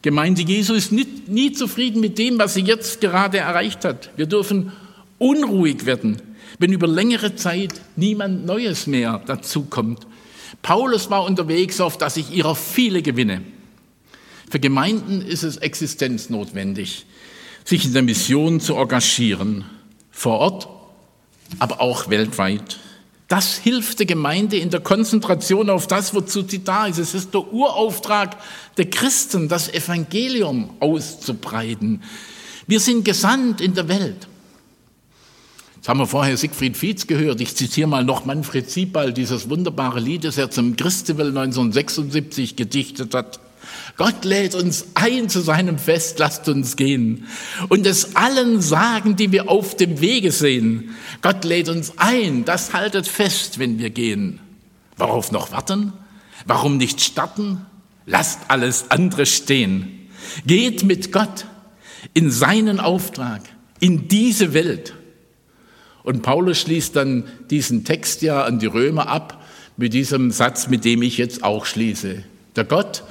Gemeinde 0.00 0.40
Jesu 0.40 0.72
ist 0.72 0.92
nie, 0.92 1.06
nie 1.26 1.52
zufrieden 1.52 2.00
mit 2.00 2.16
dem, 2.16 2.38
was 2.38 2.54
sie 2.54 2.62
jetzt 2.62 3.02
gerade 3.02 3.36
erreicht 3.36 3.84
hat. 3.84 4.08
Wir 4.16 4.24
dürfen 4.24 4.72
unruhig 5.22 5.86
werden, 5.86 6.20
wenn 6.58 6.72
über 6.72 6.86
längere 6.86 7.36
Zeit 7.36 7.80
niemand 7.96 8.44
Neues 8.44 8.86
mehr 8.86 9.22
dazukommt. 9.26 10.06
Paulus 10.62 11.10
war 11.10 11.24
unterwegs, 11.24 11.80
auf 11.80 11.96
dass 11.96 12.16
ich 12.16 12.32
ihrer 12.32 12.54
viele 12.54 13.02
gewinne. 13.02 13.42
Für 14.50 14.60
Gemeinden 14.60 15.22
ist 15.22 15.44
es 15.44 15.56
existenznotwendig, 15.56 17.06
sich 17.64 17.84
in 17.84 17.92
der 17.94 18.02
Mission 18.02 18.60
zu 18.60 18.74
engagieren, 18.74 19.64
vor 20.10 20.38
Ort, 20.38 20.68
aber 21.58 21.80
auch 21.80 22.10
weltweit. 22.10 22.78
Das 23.28 23.56
hilft 23.56 24.00
der 24.00 24.06
Gemeinde 24.06 24.58
in 24.58 24.68
der 24.68 24.80
Konzentration 24.80 25.70
auf 25.70 25.86
das, 25.86 26.12
wozu 26.14 26.42
sie 26.46 26.62
da 26.62 26.86
ist. 26.86 26.98
Es 26.98 27.14
ist 27.14 27.32
der 27.32 27.50
Urauftrag 27.50 28.36
der 28.76 28.90
Christen, 28.90 29.48
das 29.48 29.72
Evangelium 29.72 30.70
auszubreiten. 30.80 32.02
Wir 32.66 32.78
sind 32.78 33.04
gesandt 33.04 33.60
in 33.62 33.72
der 33.72 33.88
Welt. 33.88 34.28
Jetzt 35.82 35.88
haben 35.88 35.98
wir 35.98 36.06
vorher 36.06 36.36
Siegfried 36.36 36.76
Fietz 36.76 37.08
gehört. 37.08 37.40
Ich 37.40 37.56
zitiere 37.56 37.88
mal 37.88 38.04
noch 38.04 38.24
Manfred 38.24 38.70
Siebald, 38.70 39.16
dieses 39.16 39.50
wunderbare 39.50 39.98
Lied, 39.98 40.22
das 40.22 40.38
er 40.38 40.48
zum 40.48 40.76
Christival 40.76 41.26
1976 41.26 42.54
gedichtet 42.54 43.16
hat. 43.16 43.40
Gott 43.96 44.24
lädt 44.24 44.54
uns 44.54 44.86
ein 44.94 45.28
zu 45.28 45.40
seinem 45.40 45.80
Fest, 45.80 46.20
lasst 46.20 46.48
uns 46.48 46.76
gehen. 46.76 47.26
Und 47.68 47.84
es 47.84 48.14
allen 48.14 48.60
sagen, 48.62 49.16
die 49.16 49.32
wir 49.32 49.50
auf 49.50 49.76
dem 49.76 50.00
Wege 50.00 50.30
sehen. 50.30 50.94
Gott 51.20 51.42
lädt 51.42 51.68
uns 51.68 51.94
ein, 51.96 52.44
das 52.44 52.74
haltet 52.74 53.08
fest, 53.08 53.58
wenn 53.58 53.80
wir 53.80 53.90
gehen. 53.90 54.38
Worauf 54.98 55.32
noch 55.32 55.50
warten? 55.50 55.92
Warum 56.46 56.76
nicht 56.76 57.00
starten? 57.00 57.66
Lasst 58.06 58.38
alles 58.46 58.92
andere 58.92 59.26
stehen. 59.26 60.08
Geht 60.46 60.84
mit 60.84 61.10
Gott 61.10 61.46
in 62.14 62.30
seinen 62.30 62.78
Auftrag, 62.78 63.42
in 63.80 64.06
diese 64.06 64.54
Welt. 64.54 64.94
Und 66.04 66.22
Paulus 66.22 66.58
schließt 66.58 66.96
dann 66.96 67.24
diesen 67.50 67.84
Text 67.84 68.22
ja 68.22 68.44
an 68.44 68.58
die 68.58 68.66
Römer 68.66 69.08
ab 69.08 69.44
mit 69.76 69.94
diesem 69.94 70.30
Satz, 70.30 70.68
mit 70.68 70.84
dem 70.84 71.02
ich 71.02 71.18
jetzt 71.18 71.44
auch 71.44 71.64
schließe. 71.64 72.24
Der 72.56 72.64
Gott, 72.64 73.04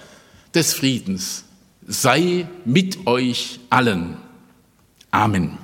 des 0.54 0.74
Friedens 0.74 1.46
sei 1.88 2.48
mit 2.66 3.08
euch 3.08 3.60
allen. 3.70 4.18
Amen. 5.10 5.58